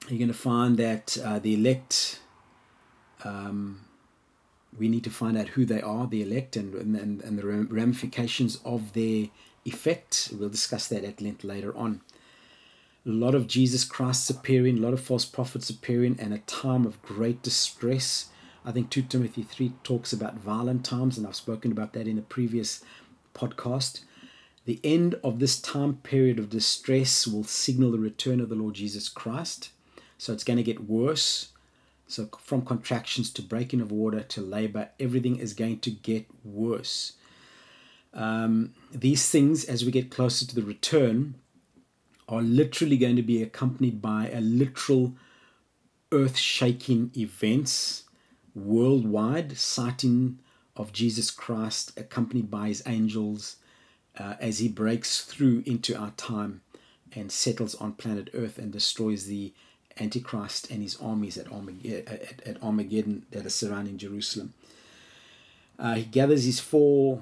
You're 0.10 0.18
going 0.18 0.28
to 0.28 0.34
find 0.34 0.78
that 0.78 1.16
uh, 1.24 1.38
the 1.38 1.54
elect, 1.54 2.22
um, 3.24 3.82
we 4.78 4.90
need 4.90 5.04
to 5.04 5.12
find 5.12 5.38
out 5.38 5.50
who 5.50 5.64
they 5.64 5.82
are, 5.82 6.08
the 6.08 6.24
elect, 6.24 6.56
and, 6.56 6.74
and, 6.74 7.22
and 7.22 7.38
the 7.38 7.46
ramifications 7.46 8.60
of 8.66 8.94
their 8.94 9.28
effect. 9.64 10.30
We'll 10.34 10.50
discuss 10.50 10.88
that 10.88 11.04
at 11.04 11.22
length 11.22 11.44
later 11.44 11.76
on. 11.78 12.02
A 13.08 13.10
lot 13.10 13.36
of 13.36 13.48
Jesus 13.48 13.86
Christ's 13.86 14.30
appearing, 14.30 14.78
a 14.78 14.82
lot 14.82 14.92
of 14.92 15.00
false 15.00 15.24
prophets 15.24 15.70
appearing, 15.70 16.18
and 16.20 16.34
a 16.34 16.40
time 16.40 16.86
of 16.86 17.02
great 17.02 17.42
distress. 17.42 18.28
I 18.66 18.74
think 18.74 18.90
2 18.90 19.04
Timothy 19.04 19.44
3 19.44 19.72
talks 19.82 20.12
about 20.12 20.36
violent 20.36 20.84
times, 20.84 21.18
and 21.18 21.26
I've 21.26 21.38
spoken 21.38 21.72
about 21.72 21.94
that 21.94 22.06
in 22.06 22.18
a 22.18 22.22
previous 22.22 22.84
podcast. 23.34 24.02
The 24.66 24.82
end 24.84 25.16
of 25.24 25.40
this 25.40 25.58
time 25.58 25.96
period 26.04 26.38
of 26.38 26.50
distress 26.50 27.26
will 27.26 27.46
signal 27.46 27.92
the 27.92 27.98
return 27.98 28.42
of 28.42 28.50
the 28.50 28.56
Lord 28.56 28.74
Jesus 28.74 29.08
Christ. 29.08 29.70
So 30.18 30.34
it's 30.34 30.44
going 30.44 30.58
to 30.58 30.64
get 30.64 30.90
worse. 30.90 31.54
So, 32.08 32.28
from 32.42 32.64
contractions 32.64 33.32
to 33.32 33.42
breaking 33.42 33.80
of 33.80 33.90
water 33.90 34.22
to 34.22 34.42
labor, 34.42 34.90
everything 35.00 35.38
is 35.38 35.54
going 35.54 35.80
to 35.80 35.92
get 35.92 36.26
worse. 36.44 37.14
Um, 38.14 38.74
these 38.92 39.30
things, 39.30 39.64
as 39.64 39.86
we 39.86 39.92
get 39.92 40.12
closer 40.12 40.46
to 40.46 40.56
the 40.56 40.62
return, 40.62 41.36
are 42.28 42.42
literally 42.42 42.98
going 42.98 43.16
to 43.16 43.22
be 43.22 43.42
accompanied 43.42 44.02
by 44.02 44.30
a 44.30 44.42
literal 44.42 45.16
earth 46.12 46.38
shaking 46.38 47.12
events 47.16 48.04
worldwide, 48.54 49.58
sighting 49.58 50.40
of 50.76 50.92
Jesus 50.92 51.32
Christ 51.32 51.98
accompanied 51.98 52.50
by 52.50 52.68
his 52.68 52.84
angels 52.86 53.58
uh, 54.18 54.36
as 54.40 54.60
he 54.60 54.68
breaks 54.68 55.22
through 55.24 55.64
into 55.66 55.98
our 55.98 56.12
time 56.12 56.62
and 57.14 57.32
settles 57.32 57.76
on 57.76 57.94
planet 57.94 58.30
Earth 58.34 58.58
and 58.58 58.72
destroys 58.72 59.26
the 59.26 59.54
Antichrist 60.00 60.70
and 60.70 60.84
his 60.84 60.96
armies 60.98 61.38
at 61.38 61.52
Armageddon, 61.52 62.04
at, 62.08 62.48
at 62.48 62.64
Armageddon 62.64 63.26
that 63.32 63.46
are 63.46 63.50
surrounding 63.50 63.98
Jerusalem. 63.98 64.54
Uh, 65.80 65.96
he 65.96 66.04
gathers 66.04 66.46
his 66.46 66.60
four, 66.60 67.22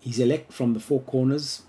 his 0.00 0.18
elect 0.18 0.52
from 0.52 0.72
the 0.72 0.80
four 0.80 1.00
corners 1.00 1.62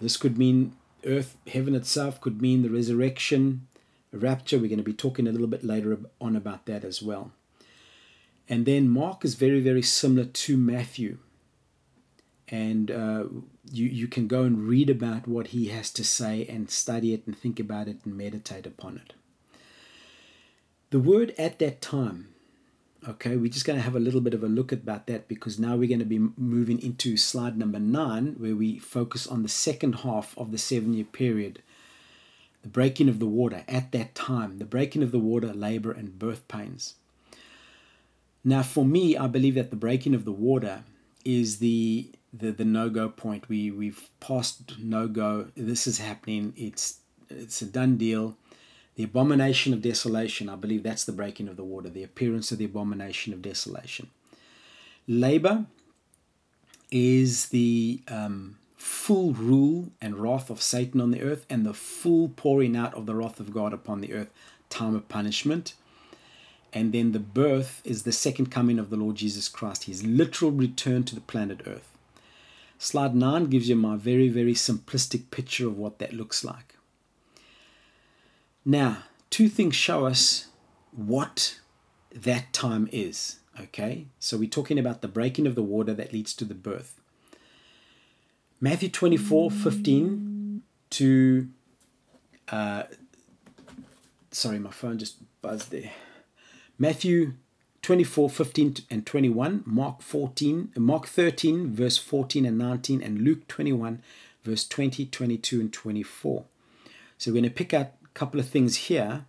This 0.00 0.16
could 0.16 0.38
mean 0.38 0.74
earth, 1.06 1.36
heaven 1.46 1.74
itself, 1.74 2.20
could 2.20 2.40
mean 2.40 2.62
the 2.62 2.70
resurrection, 2.70 3.66
rapture. 4.12 4.58
We're 4.58 4.68
going 4.68 4.78
to 4.78 4.84
be 4.84 4.92
talking 4.92 5.26
a 5.26 5.32
little 5.32 5.46
bit 5.46 5.64
later 5.64 5.98
on 6.20 6.36
about 6.36 6.66
that 6.66 6.84
as 6.84 7.02
well. 7.02 7.32
And 8.48 8.66
then 8.66 8.88
Mark 8.88 9.24
is 9.24 9.34
very, 9.34 9.60
very 9.60 9.82
similar 9.82 10.24
to 10.24 10.56
Matthew. 10.56 11.18
And 12.48 12.90
uh, 12.90 13.24
you, 13.70 13.86
you 13.86 14.08
can 14.08 14.26
go 14.26 14.42
and 14.42 14.66
read 14.66 14.90
about 14.90 15.28
what 15.28 15.48
he 15.48 15.68
has 15.68 15.90
to 15.92 16.04
say 16.04 16.44
and 16.46 16.68
study 16.68 17.14
it 17.14 17.22
and 17.26 17.38
think 17.38 17.60
about 17.60 17.86
it 17.86 17.98
and 18.04 18.16
meditate 18.16 18.66
upon 18.66 18.96
it. 18.96 19.12
The 20.90 20.98
word 20.98 21.32
at 21.38 21.60
that 21.60 21.80
time, 21.80 22.30
okay, 23.08 23.36
we're 23.36 23.50
just 23.50 23.64
going 23.64 23.78
to 23.78 23.82
have 23.82 23.96
a 23.96 24.00
little 24.00 24.20
bit 24.20 24.34
of 24.34 24.42
a 24.42 24.48
look 24.48 24.72
about 24.72 25.06
that 25.06 25.28
because 25.28 25.58
now 25.58 25.76
we're 25.76 25.88
going 25.88 26.00
to 26.00 26.04
be 26.04 26.18
moving 26.36 26.80
into 26.80 27.16
slide 27.16 27.56
number 27.56 27.78
nine, 27.78 28.34
where 28.38 28.56
we 28.56 28.78
focus 28.78 29.26
on 29.26 29.42
the 29.42 29.48
second 29.48 29.96
half 29.96 30.36
of 30.36 30.52
the 30.52 30.58
seven 30.58 30.94
year 30.94 31.04
period 31.04 31.62
the 32.62 32.68
breaking 32.68 33.08
of 33.08 33.18
the 33.18 33.26
water 33.26 33.64
at 33.68 33.92
that 33.92 34.14
time, 34.14 34.58
the 34.58 34.64
breaking 34.64 35.02
of 35.02 35.12
the 35.12 35.18
water, 35.18 35.52
labor, 35.52 35.92
and 35.92 36.18
birth 36.18 36.46
pains. 36.48 36.94
Now, 38.44 38.62
for 38.62 38.84
me, 38.84 39.16
I 39.16 39.26
believe 39.26 39.54
that 39.54 39.70
the 39.70 39.76
breaking 39.76 40.14
of 40.14 40.24
the 40.24 40.32
water 40.32 40.84
is 41.24 41.58
the 41.58 42.10
the, 42.32 42.52
the 42.52 42.64
no 42.64 42.88
go 42.88 43.08
point. 43.08 43.48
We 43.48 43.70
we've 43.70 44.08
passed 44.20 44.78
no 44.78 45.08
go. 45.08 45.48
This 45.56 45.86
is 45.86 45.98
happening. 45.98 46.52
It's 46.56 47.00
it's 47.28 47.60
a 47.62 47.66
done 47.66 47.96
deal. 47.96 48.36
The 49.00 49.04
abomination 49.04 49.72
of 49.72 49.80
desolation. 49.80 50.50
I 50.50 50.56
believe 50.56 50.82
that's 50.82 51.06
the 51.06 51.12
breaking 51.12 51.48
of 51.48 51.56
the 51.56 51.64
water. 51.64 51.88
The 51.88 52.02
appearance 52.02 52.52
of 52.52 52.58
the 52.58 52.66
abomination 52.66 53.32
of 53.32 53.40
desolation. 53.40 54.10
Labor 55.08 55.64
is 56.90 57.46
the 57.46 58.02
um, 58.08 58.58
full 58.76 59.32
rule 59.32 59.88
and 60.02 60.18
wrath 60.18 60.50
of 60.50 60.60
Satan 60.60 61.00
on 61.00 61.12
the 61.12 61.22
earth 61.22 61.46
and 61.48 61.64
the 61.64 61.72
full 61.72 62.28
pouring 62.28 62.76
out 62.76 62.92
of 62.92 63.06
the 63.06 63.14
wrath 63.14 63.40
of 63.40 63.54
God 63.54 63.72
upon 63.72 64.02
the 64.02 64.12
earth, 64.12 64.28
time 64.68 64.94
of 64.94 65.08
punishment. 65.08 65.72
And 66.70 66.92
then 66.92 67.12
the 67.12 67.20
birth 67.20 67.80
is 67.82 68.02
the 68.02 68.12
second 68.12 68.50
coming 68.50 68.78
of 68.78 68.90
the 68.90 68.98
Lord 68.98 69.16
Jesus 69.16 69.48
Christ, 69.48 69.84
his 69.84 70.04
literal 70.04 70.50
return 70.50 71.04
to 71.04 71.14
the 71.14 71.22
planet 71.22 71.62
earth. 71.66 71.88
Slide 72.78 73.14
9 73.14 73.46
gives 73.46 73.70
you 73.70 73.76
my 73.76 73.96
very, 73.96 74.28
very 74.28 74.52
simplistic 74.52 75.30
picture 75.30 75.66
of 75.66 75.78
what 75.78 76.00
that 76.00 76.12
looks 76.12 76.44
like. 76.44 76.69
Now, 78.70 78.98
two 79.30 79.48
things 79.48 79.74
show 79.74 80.06
us 80.06 80.46
what 80.92 81.58
that 82.14 82.52
time 82.52 82.88
is. 82.92 83.40
Okay, 83.60 84.06
so 84.20 84.36
we're 84.36 84.48
talking 84.48 84.78
about 84.78 85.02
the 85.02 85.08
breaking 85.08 85.48
of 85.48 85.56
the 85.56 85.62
water 85.62 85.92
that 85.92 86.12
leads 86.12 86.32
to 86.34 86.44
the 86.44 86.54
birth. 86.54 87.00
Matthew 88.60 88.88
24 88.88 89.50
15 89.50 90.62
to. 90.90 91.48
Uh, 92.46 92.84
sorry, 94.30 94.60
my 94.60 94.70
phone 94.70 94.98
just 94.98 95.16
buzzed 95.42 95.72
there. 95.72 95.90
Matthew 96.78 97.32
24 97.82 98.30
15 98.30 98.76
and 98.88 99.04
21, 99.04 99.64
Mark 99.66 100.00
14, 100.00 100.74
Mark 100.76 101.08
13, 101.08 101.74
verse 101.74 101.98
14 101.98 102.46
and 102.46 102.56
19, 102.56 103.02
and 103.02 103.22
Luke 103.22 103.48
21, 103.48 104.00
verse 104.44 104.64
20, 104.64 105.06
22, 105.06 105.58
and 105.60 105.72
24. 105.72 106.44
So 107.18 107.32
we're 107.32 107.34
going 107.34 107.44
to 107.44 107.50
pick 107.50 107.74
out 107.74 107.86
a 107.86 107.99
couple 108.20 108.38
of 108.38 108.50
things 108.50 108.76
here 108.88 109.24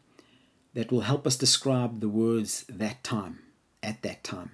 that 0.74 0.92
will 0.92 1.08
help 1.12 1.26
us 1.26 1.38
describe 1.38 2.02
the 2.02 2.10
words 2.10 2.66
that 2.68 3.02
time, 3.06 3.40
at 3.82 4.02
that 4.02 4.22
time. 4.22 4.52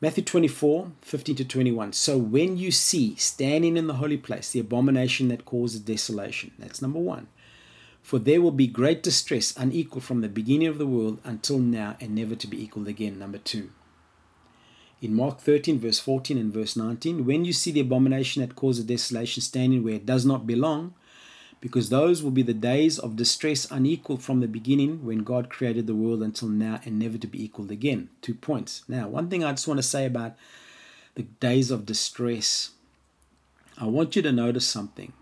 Matthew 0.00 0.22
24, 0.22 0.92
15 1.00 1.34
to 1.34 1.44
21. 1.44 1.92
So 1.92 2.16
when 2.16 2.56
you 2.56 2.70
see 2.70 3.16
standing 3.16 3.76
in 3.76 3.88
the 3.88 3.94
holy 3.94 4.16
place 4.16 4.52
the 4.52 4.60
abomination 4.60 5.26
that 5.26 5.44
causes 5.44 5.80
desolation, 5.80 6.52
that's 6.56 6.80
number 6.80 7.00
one. 7.00 7.26
For 8.00 8.20
there 8.20 8.40
will 8.40 8.52
be 8.52 8.68
great 8.68 9.02
distress, 9.02 9.56
unequal 9.56 10.00
from 10.00 10.20
the 10.20 10.28
beginning 10.28 10.68
of 10.68 10.78
the 10.78 10.86
world 10.86 11.18
until 11.24 11.58
now, 11.58 11.96
and 12.00 12.14
never 12.14 12.36
to 12.36 12.46
be 12.46 12.62
equaled 12.62 12.86
again. 12.86 13.18
Number 13.18 13.38
two. 13.38 13.72
In 15.02 15.16
Mark 15.16 15.40
13, 15.40 15.80
verse 15.80 15.98
14 15.98 16.38
and 16.38 16.52
verse 16.52 16.76
19, 16.76 17.26
when 17.26 17.44
you 17.44 17.52
see 17.52 17.72
the 17.72 17.80
abomination 17.80 18.40
that 18.42 18.54
causes 18.54 18.84
desolation 18.84 19.42
standing 19.42 19.82
where 19.82 19.94
it 19.94 20.06
does 20.06 20.24
not 20.24 20.46
belong, 20.46 20.94
because 21.64 21.88
those 21.88 22.22
will 22.22 22.30
be 22.30 22.42
the 22.42 22.52
days 22.52 22.98
of 22.98 23.16
distress 23.16 23.66
unequal 23.70 24.18
from 24.18 24.40
the 24.40 24.46
beginning 24.46 25.02
when 25.02 25.24
God 25.24 25.48
created 25.48 25.86
the 25.86 25.94
world 25.94 26.22
until 26.22 26.48
now 26.48 26.78
and 26.84 26.98
never 26.98 27.16
to 27.16 27.26
be 27.26 27.42
equaled 27.42 27.70
again. 27.70 28.10
Two 28.20 28.34
points. 28.34 28.82
Now, 28.86 29.08
one 29.08 29.30
thing 29.30 29.42
I 29.42 29.52
just 29.52 29.66
want 29.66 29.78
to 29.78 29.82
say 29.82 30.04
about 30.04 30.34
the 31.14 31.22
days 31.22 31.70
of 31.70 31.86
distress, 31.86 32.72
I 33.78 33.86
want 33.86 34.14
you 34.14 34.20
to 34.20 34.30
notice 34.30 34.66
something. 34.66 35.14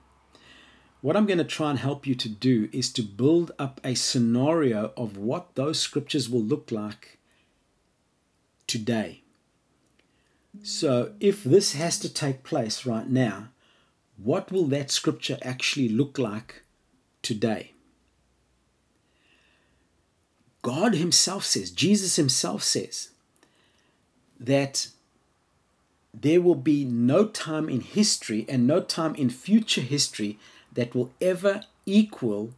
What 1.01 1.17
I'm 1.17 1.27
going 1.27 1.39
to 1.39 1.45
try 1.45 1.71
and 1.71 1.79
help 1.79 2.09
you 2.09 2.17
to 2.17 2.29
do 2.29 2.69
is 2.73 2.93
to 2.95 3.03
build 3.03 3.53
up 3.57 3.81
a 3.85 3.95
scenario 3.95 4.93
of 4.97 5.17
what 5.17 5.55
those 5.55 5.79
scriptures 5.79 6.29
will 6.29 6.43
look 6.43 6.73
like 6.73 7.21
today. 8.67 9.23
So, 10.65 11.13
if 11.21 11.45
this 11.45 11.75
has 11.75 12.01
to 12.01 12.13
take 12.13 12.43
place 12.43 12.85
right 12.85 13.09
now, 13.09 13.51
what 14.23 14.53
will 14.53 14.67
that 14.67 14.91
scripture 14.91 15.39
actually 15.43 15.89
look 15.89 16.19
like 16.19 16.63
today? 17.23 17.73
God 20.63 20.95
Himself 20.95 21.45
says, 21.45 21.71
Jesus 21.71 22.17
Himself 22.17 22.63
says, 22.63 23.11
that 24.39 24.89
there 26.15 26.41
will 26.41 26.55
be 26.57 26.85
no 26.85 27.27
time 27.27 27.69
in 27.69 27.81
history 27.81 28.45
and 28.49 28.67
no 28.67 28.81
time 28.81 29.15
in 29.15 29.31
future 29.31 29.81
history 29.81 30.39
that 30.73 30.95
will 30.95 31.11
ever 31.21 31.63
equal 31.87 32.53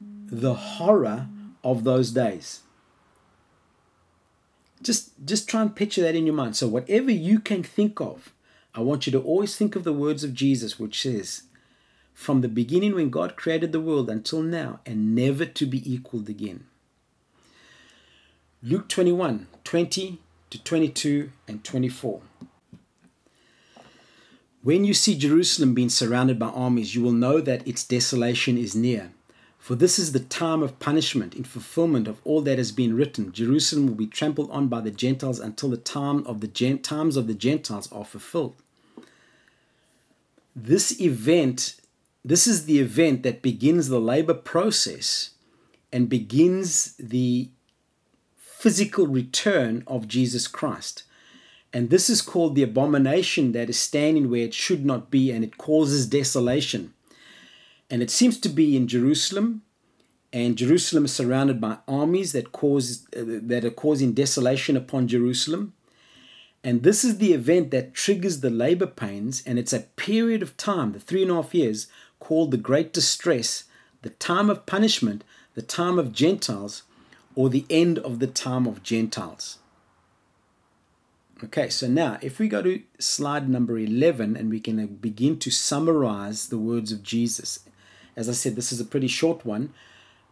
the 0.00 0.54
horror 0.54 1.28
of 1.64 1.84
those 1.84 2.10
days. 2.10 2.60
Just, 4.82 5.10
just 5.24 5.48
try 5.48 5.62
and 5.62 5.74
picture 5.74 6.02
that 6.02 6.16
in 6.16 6.26
your 6.26 6.34
mind. 6.34 6.56
So, 6.56 6.66
whatever 6.66 7.10
you 7.10 7.38
can 7.38 7.62
think 7.62 8.00
of 8.00 8.32
I 8.74 8.80
want 8.80 9.06
you 9.06 9.12
to 9.12 9.20
always 9.20 9.54
think 9.54 9.76
of 9.76 9.84
the 9.84 9.92
words 9.92 10.24
of 10.24 10.32
Jesus, 10.32 10.78
which 10.78 11.02
says, 11.02 11.42
From 12.14 12.40
the 12.40 12.48
beginning 12.48 12.94
when 12.94 13.10
God 13.10 13.36
created 13.36 13.70
the 13.70 13.80
world 13.80 14.08
until 14.08 14.42
now, 14.42 14.80
and 14.86 15.14
never 15.14 15.44
to 15.44 15.66
be 15.66 15.92
equaled 15.92 16.30
again. 16.30 16.64
Luke 18.62 18.88
21 18.88 19.46
20 19.64 20.20
to 20.48 20.62
22 20.62 21.32
and 21.46 21.62
24. 21.62 22.22
When 24.62 24.84
you 24.84 24.94
see 24.94 25.18
Jerusalem 25.18 25.74
being 25.74 25.90
surrounded 25.90 26.38
by 26.38 26.46
armies, 26.46 26.94
you 26.94 27.02
will 27.02 27.12
know 27.12 27.40
that 27.40 27.66
its 27.68 27.84
desolation 27.84 28.56
is 28.56 28.74
near. 28.74 29.10
For 29.58 29.74
this 29.74 29.98
is 29.98 30.12
the 30.12 30.20
time 30.20 30.62
of 30.62 30.78
punishment 30.78 31.34
in 31.34 31.44
fulfillment 31.44 32.08
of 32.08 32.20
all 32.24 32.40
that 32.42 32.58
has 32.58 32.72
been 32.72 32.96
written. 32.96 33.32
Jerusalem 33.32 33.86
will 33.86 33.94
be 33.94 34.06
trampled 34.06 34.50
on 34.50 34.68
by 34.68 34.80
the 34.80 34.90
Gentiles 34.90 35.40
until 35.40 35.68
the 35.68 35.76
time 35.76 36.26
of 36.26 36.40
the 36.40 36.48
times 36.78 37.16
of 37.16 37.26
the 37.26 37.34
Gentiles 37.34 37.90
are 37.92 38.04
fulfilled 38.04 38.61
this 40.54 41.00
event, 41.00 41.76
this 42.24 42.46
is 42.46 42.66
the 42.66 42.78
event 42.78 43.22
that 43.22 43.42
begins 43.42 43.88
the 43.88 44.00
labor 44.00 44.34
process 44.34 45.30
and 45.92 46.08
begins 46.08 46.94
the 46.96 47.50
physical 48.36 49.06
return 49.06 49.82
of 49.86 50.08
Jesus 50.08 50.46
Christ. 50.46 51.04
And 51.72 51.90
this 51.90 52.10
is 52.10 52.20
called 52.20 52.54
the 52.54 52.62
abomination 52.62 53.52
that 53.52 53.70
is 53.70 53.78
standing 53.78 54.30
where 54.30 54.42
it 54.44 54.54
should 54.54 54.84
not 54.84 55.10
be 55.10 55.30
and 55.30 55.42
it 55.42 55.56
causes 55.56 56.06
desolation. 56.06 56.92
And 57.90 58.02
it 58.02 58.10
seems 58.10 58.38
to 58.40 58.48
be 58.48 58.76
in 58.76 58.88
Jerusalem, 58.88 59.62
and 60.32 60.56
Jerusalem 60.56 61.04
is 61.04 61.12
surrounded 61.12 61.60
by 61.60 61.78
armies 61.86 62.32
that 62.32 62.52
cause 62.52 63.06
uh, 63.14 63.20
that 63.42 63.66
are 63.66 63.70
causing 63.70 64.14
desolation 64.14 64.78
upon 64.78 65.08
Jerusalem. 65.08 65.74
And 66.64 66.82
this 66.82 67.04
is 67.04 67.18
the 67.18 67.32
event 67.32 67.70
that 67.72 67.94
triggers 67.94 68.40
the 68.40 68.50
labor 68.50 68.86
pains, 68.86 69.42
and 69.44 69.58
it's 69.58 69.72
a 69.72 69.80
period 69.80 70.42
of 70.42 70.56
time, 70.56 70.92
the 70.92 71.00
three 71.00 71.22
and 71.22 71.30
a 71.30 71.34
half 71.34 71.54
years, 71.54 71.88
called 72.20 72.52
the 72.52 72.56
Great 72.56 72.92
Distress, 72.92 73.64
the 74.02 74.10
time 74.10 74.48
of 74.48 74.64
punishment, 74.64 75.24
the 75.54 75.62
time 75.62 75.98
of 75.98 76.12
Gentiles, 76.12 76.82
or 77.34 77.48
the 77.48 77.66
end 77.68 77.98
of 77.98 78.20
the 78.20 78.26
time 78.26 78.66
of 78.66 78.82
Gentiles. 78.82 79.58
Okay, 81.44 81.68
so 81.68 81.88
now 81.88 82.18
if 82.22 82.38
we 82.38 82.46
go 82.46 82.62
to 82.62 82.80
slide 83.00 83.48
number 83.48 83.76
11 83.76 84.36
and 84.36 84.48
we 84.48 84.60
can 84.60 84.86
begin 84.86 85.38
to 85.40 85.50
summarize 85.50 86.48
the 86.48 86.58
words 86.58 86.92
of 86.92 87.02
Jesus. 87.02 87.60
As 88.14 88.28
I 88.28 88.32
said, 88.32 88.54
this 88.54 88.70
is 88.70 88.78
a 88.78 88.84
pretty 88.84 89.08
short 89.08 89.44
one, 89.44 89.72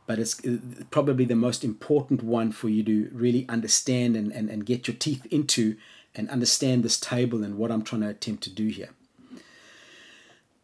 but 0.07 0.21
it's 0.21 0.45
uh, 0.47 0.59
probably 0.91 1.25
the 1.25 1.35
most 1.35 1.65
important 1.65 2.23
one 2.23 2.53
for 2.53 2.69
you 2.69 2.85
to 2.85 3.11
really 3.13 3.45
understand 3.49 4.15
and, 4.15 4.31
and, 4.31 4.49
and 4.49 4.67
get 4.67 4.87
your 4.87 4.97
teeth 4.97 5.27
into 5.33 5.77
and 6.15 6.29
understand 6.29 6.83
this 6.83 6.99
table 6.99 7.43
and 7.45 7.57
what 7.57 7.71
I'm 7.71 7.83
trying 7.83 8.03
to 8.03 8.09
attempt 8.09 8.43
to 8.45 8.51
do 8.51 8.69
here. 8.69 8.91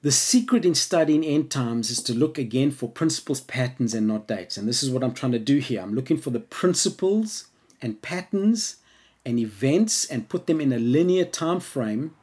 The 0.02 0.12
secret 0.12 0.64
in 0.64 0.74
studying 0.74 1.24
end 1.24 1.50
times 1.50 1.90
is 1.90 2.02
to 2.02 2.14
look 2.14 2.38
again 2.38 2.70
for 2.70 2.88
principles, 2.88 3.40
patterns, 3.40 3.94
and 3.94 4.06
not 4.06 4.28
dates. 4.28 4.56
And 4.56 4.68
this 4.68 4.82
is 4.82 4.90
what 4.90 5.02
I'm 5.02 5.14
trying 5.14 5.32
to 5.32 5.38
do 5.38 5.58
here. 5.58 5.80
I'm 5.80 5.94
looking 5.94 6.18
for 6.18 6.30
the 6.30 6.40
principles 6.40 7.46
and 7.82 8.00
patterns 8.02 8.76
and 9.24 9.38
events 9.38 10.04
and 10.04 10.28
put 10.28 10.46
them 10.46 10.60
in 10.60 10.72
a 10.72 10.78
linear 10.78 11.24
time 11.24 11.60
frame, 11.60 12.14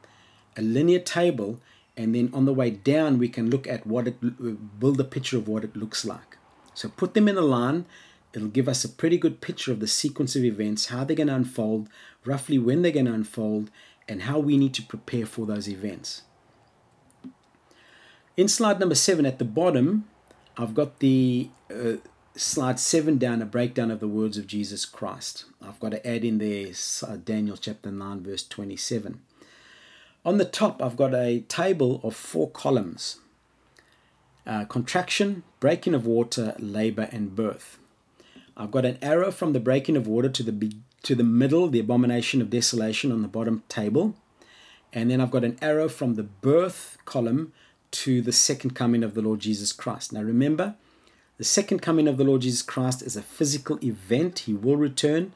a 0.56 0.62
linear 0.62 1.00
table, 1.00 1.60
and 1.96 2.14
then 2.14 2.30
on 2.32 2.44
the 2.44 2.54
way 2.54 2.70
down 2.70 3.18
we 3.18 3.28
can 3.28 3.50
look 3.50 3.66
at 3.66 3.86
what 3.86 4.08
it 4.08 4.80
build 4.80 5.00
a 5.00 5.04
picture 5.04 5.36
of 5.36 5.48
what 5.48 5.64
it 5.64 5.76
looks 5.76 6.04
like 6.04 6.36
so 6.74 6.88
put 6.88 7.14
them 7.14 7.28
in 7.28 7.36
a 7.36 7.42
line 7.42 7.84
it'll 8.32 8.48
give 8.48 8.68
us 8.68 8.84
a 8.84 8.88
pretty 8.88 9.16
good 9.16 9.40
picture 9.40 9.72
of 9.72 9.80
the 9.80 9.86
sequence 9.86 10.34
of 10.34 10.44
events 10.44 10.86
how 10.86 11.04
they're 11.04 11.16
going 11.16 11.28
to 11.28 11.34
unfold 11.34 11.88
roughly 12.24 12.58
when 12.58 12.82
they're 12.82 12.92
going 12.92 13.06
to 13.06 13.12
unfold 13.12 13.70
and 14.08 14.22
how 14.22 14.38
we 14.38 14.56
need 14.56 14.74
to 14.74 14.82
prepare 14.82 15.26
for 15.26 15.46
those 15.46 15.68
events. 15.68 16.22
In 18.36 18.48
slide 18.48 18.80
number 18.80 18.94
seven 18.94 19.26
at 19.26 19.38
the 19.38 19.44
bottom 19.44 20.04
i've 20.56 20.74
got 20.74 20.98
the 21.00 21.50
uh, 21.72 21.94
slide 22.36 22.78
7 22.80 23.16
down 23.18 23.42
a 23.42 23.46
breakdown 23.46 23.90
of 23.90 24.00
the 24.00 24.08
words 24.08 24.36
of 24.36 24.46
jesus 24.46 24.84
christ. 24.84 25.44
I've 25.62 25.78
got 25.78 25.90
to 25.92 26.06
add 26.06 26.24
in 26.24 26.38
there 26.38 26.72
uh, 27.06 27.16
daniel 27.16 27.56
chapter 27.56 27.92
9 27.92 28.22
verse 28.22 28.46
27 28.46 29.20
on 30.24 30.38
the 30.38 30.46
top, 30.46 30.82
I've 30.82 30.96
got 30.96 31.14
a 31.14 31.40
table 31.40 32.00
of 32.02 32.16
four 32.16 32.48
columns. 32.50 33.18
Uh, 34.46 34.64
contraction, 34.64 35.42
breaking 35.60 35.94
of 35.94 36.06
water, 36.06 36.54
labor, 36.58 37.08
and 37.12 37.36
birth. 37.36 37.78
I've 38.56 38.70
got 38.70 38.86
an 38.86 38.98
arrow 39.02 39.30
from 39.30 39.52
the 39.52 39.60
breaking 39.60 39.96
of 39.96 40.06
water 40.06 40.30
to 40.30 40.42
the, 40.42 40.72
to 41.04 41.14
the 41.14 41.24
middle, 41.24 41.68
the 41.68 41.80
abomination 41.80 42.42
of 42.42 42.50
desolation 42.50 43.12
on 43.12 43.22
the 43.22 43.28
bottom 43.28 43.62
table. 43.68 44.14
And 44.92 45.10
then 45.10 45.20
I've 45.20 45.30
got 45.30 45.44
an 45.44 45.58
arrow 45.62 45.88
from 45.88 46.14
the 46.14 46.22
birth 46.22 46.98
column 47.04 47.52
to 47.92 48.20
the 48.20 48.32
second 48.32 48.74
coming 48.74 49.02
of 49.02 49.14
the 49.14 49.22
Lord 49.22 49.40
Jesus 49.40 49.72
Christ. 49.72 50.12
Now 50.12 50.22
remember, 50.22 50.74
the 51.38 51.44
second 51.44 51.80
coming 51.80 52.08
of 52.08 52.16
the 52.16 52.24
Lord 52.24 52.42
Jesus 52.42 52.62
Christ 52.62 53.02
is 53.02 53.16
a 53.16 53.22
physical 53.22 53.78
event. 53.84 54.40
He 54.40 54.54
will 54.54 54.76
return 54.76 55.32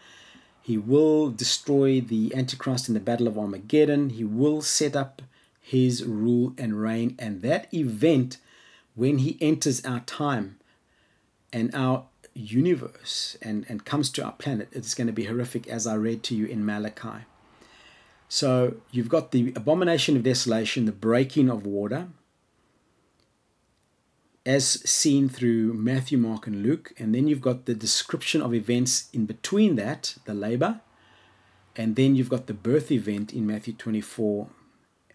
he 0.69 0.77
will 0.77 1.31
destroy 1.31 1.99
the 1.99 2.31
Antichrist 2.37 2.89
in 2.89 2.95
the 2.95 3.01
Battle 3.01 3.27
of 3.27 3.39
Armageddon. 3.39 4.11
He 4.11 4.23
will 4.23 4.61
set 4.61 4.95
up 4.95 5.23
his 5.59 6.05
rule 6.05 6.53
and 6.59 6.79
reign. 6.79 7.17
And 7.19 7.41
that 7.41 7.73
event, 7.73 8.37
when 8.95 9.17
he 9.17 9.39
enters 9.41 9.83
our 9.87 10.01
time 10.01 10.59
and 11.55 11.75
our 11.75 12.05
universe 12.39 13.37
and, 13.43 13.67
and 13.69 13.85
comes 13.85 14.11
to 14.11 14.25
our 14.25 14.33
planet, 14.33 14.69
it's 14.73 14.95
going 14.95 15.07
to 15.07 15.13
be 15.13 15.25
horrific, 15.25 15.67
as 15.67 15.87
I 15.87 15.95
read 15.95 16.23
to 16.25 16.35
you 16.35 16.47
in 16.47 16.65
Malachi. 16.65 17.25
So 18.29 18.77
you've 18.91 19.09
got 19.09 19.33
the 19.33 19.53
abomination 19.57 20.17
of 20.17 20.23
desolation, 20.23 20.85
the 20.85 20.93
breaking 20.93 21.51
of 21.51 21.67
water, 21.67 22.09
as 24.45 24.67
seen 24.89 25.29
through 25.29 25.75
Matthew, 25.75 26.19
Mark, 26.19 26.47
and 26.47 26.63
Luke. 26.63 26.93
And 26.99 27.15
then 27.15 27.27
you've 27.27 27.41
got 27.41 27.67
the 27.67 27.75
description 27.75 28.41
of 28.41 28.55
events 28.55 29.09
in 29.13 29.27
between 29.27 29.77
that, 29.77 30.17
the 30.25 30.35
labor. 30.35 30.81
And 31.77 31.97
then 31.97 32.15
you've 32.15 32.31
got 32.31 32.47
the 32.47 32.55
birth 32.55 32.91
event 32.91 33.33
in 33.33 33.47
Matthew 33.47 33.75
24 33.75 34.49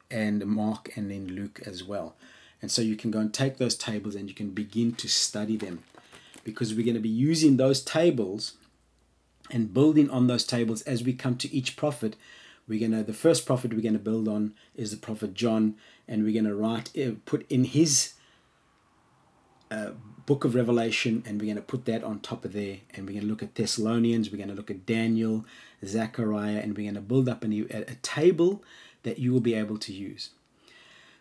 and 0.09 0.45
Mark 0.45 0.95
and 0.95 1.09
then 1.09 1.27
Luke 1.27 1.61
as 1.65 1.83
well. 1.83 2.15
And 2.61 2.71
so 2.71 2.81
you 2.81 2.95
can 2.95 3.11
go 3.11 3.19
and 3.19 3.33
take 3.33 3.57
those 3.57 3.75
tables 3.75 4.15
and 4.15 4.29
you 4.29 4.35
can 4.35 4.51
begin 4.51 4.93
to 4.93 5.07
study 5.07 5.57
them 5.57 5.83
because 6.43 6.73
we're 6.73 6.85
going 6.85 6.95
to 6.95 6.99
be 6.99 7.09
using 7.09 7.57
those 7.57 7.81
tables 7.81 8.53
and 9.51 9.73
building 9.73 10.09
on 10.09 10.27
those 10.27 10.45
tables 10.45 10.81
as 10.83 11.03
we 11.03 11.13
come 11.13 11.37
to 11.37 11.53
each 11.53 11.75
prophet. 11.75 12.15
We're 12.67 12.79
going 12.79 12.91
to, 12.91 13.03
the 13.03 13.13
first 13.13 13.45
prophet 13.45 13.73
we're 13.73 13.81
going 13.81 13.93
to 13.93 13.99
build 13.99 14.27
on 14.27 14.53
is 14.75 14.91
the 14.91 14.97
prophet 14.97 15.33
John, 15.33 15.75
and 16.07 16.23
we're 16.23 16.33
going 16.33 16.45
to 16.45 16.55
write, 16.55 16.89
eh, 16.95 17.11
put 17.25 17.49
in 17.51 17.65
his 17.65 18.13
uh, 19.69 19.91
book 20.25 20.45
of 20.45 20.55
Revelation, 20.55 21.23
and 21.25 21.39
we're 21.39 21.47
going 21.47 21.57
to 21.57 21.61
put 21.61 21.85
that 21.85 22.03
on 22.03 22.19
top 22.19 22.45
of 22.45 22.53
there. 22.53 22.77
And 22.93 23.05
we're 23.05 23.13
going 23.13 23.25
to 23.25 23.29
look 23.29 23.43
at 23.43 23.55
Thessalonians, 23.55 24.31
we're 24.31 24.37
going 24.37 24.49
to 24.49 24.55
look 24.55 24.71
at 24.71 24.85
Daniel, 24.85 25.45
Zechariah, 25.85 26.59
and 26.59 26.77
we're 26.77 26.83
going 26.83 26.95
to 26.95 27.01
build 27.01 27.27
up 27.27 27.43
a, 27.43 27.47
new, 27.47 27.67
a, 27.69 27.81
a 27.81 27.95
table 27.95 28.63
that 29.03 29.19
you 29.19 29.33
will 29.33 29.41
be 29.41 29.53
able 29.53 29.77
to 29.77 29.91
use. 29.91 30.29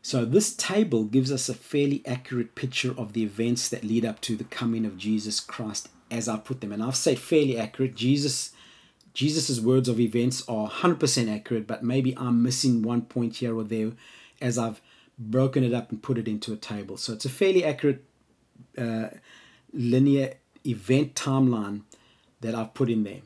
So, 0.04 0.24
this 0.24 0.54
table 0.54 1.04
gives 1.04 1.30
us 1.30 1.48
a 1.48 1.54
fairly 1.54 2.02
accurate 2.04 2.56
picture 2.56 2.92
of 2.98 3.12
the 3.12 3.22
events 3.22 3.68
that 3.68 3.84
lead 3.84 4.04
up 4.04 4.20
to 4.22 4.36
the 4.36 4.44
coming 4.44 4.84
of 4.84 4.98
Jesus 4.98 5.38
Christ 5.38 5.88
as 6.10 6.28
I 6.28 6.38
put 6.38 6.60
them. 6.60 6.72
And 6.72 6.82
I've 6.82 6.96
said 6.96 7.18
fairly 7.18 7.56
accurate. 7.56 7.94
Jesus 7.94 8.52
Jesus's 9.14 9.60
words 9.60 9.88
of 9.88 10.00
events 10.00 10.42
are 10.48 10.68
100% 10.68 11.34
accurate, 11.34 11.66
but 11.66 11.82
maybe 11.82 12.16
I'm 12.16 12.42
missing 12.42 12.82
one 12.82 13.02
point 13.02 13.36
here 13.36 13.56
or 13.56 13.62
there 13.62 13.92
as 14.40 14.56
I've 14.58 14.80
broken 15.18 15.62
it 15.62 15.74
up 15.74 15.90
and 15.90 16.02
put 16.02 16.18
it 16.18 16.26
into 16.26 16.52
a 16.52 16.56
table. 16.56 16.96
So 16.96 17.12
it's 17.12 17.26
a 17.26 17.30
fairly 17.30 17.64
accurate 17.64 18.04
uh, 18.76 19.08
linear 19.72 20.34
event 20.66 21.14
timeline 21.14 21.82
that 22.40 22.54
I've 22.54 22.74
put 22.74 22.88
in 22.88 23.04
there. 23.04 23.20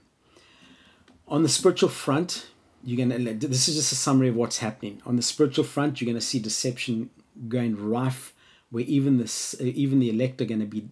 On 1.29 1.43
the 1.43 1.49
spiritual 1.49 1.89
front, 1.89 2.47
you're 2.85 2.99
gonna. 2.99 3.35
This 3.35 3.69
is 3.69 3.77
just 3.77 3.93
a 3.93 3.97
summary 3.97 4.29
of 4.29 4.37
what's 4.37 4.59
happening. 4.59 5.03
On 5.07 5.17
the 5.17 5.23
spiritual 5.23 5.65
front, 5.65 6.01
you're 6.01 6.07
gonna 6.07 6.21
see 6.21 6.39
deception 6.39 7.11
going 7.49 7.77
rife, 7.77 8.35
where 8.71 8.85
even 8.85 9.19
the 9.19 9.61
even 9.61 9.99
the 9.99 10.11
elect 10.11 10.41
are 10.41 10.47
gonna 10.47 10.67
be 10.67 10.89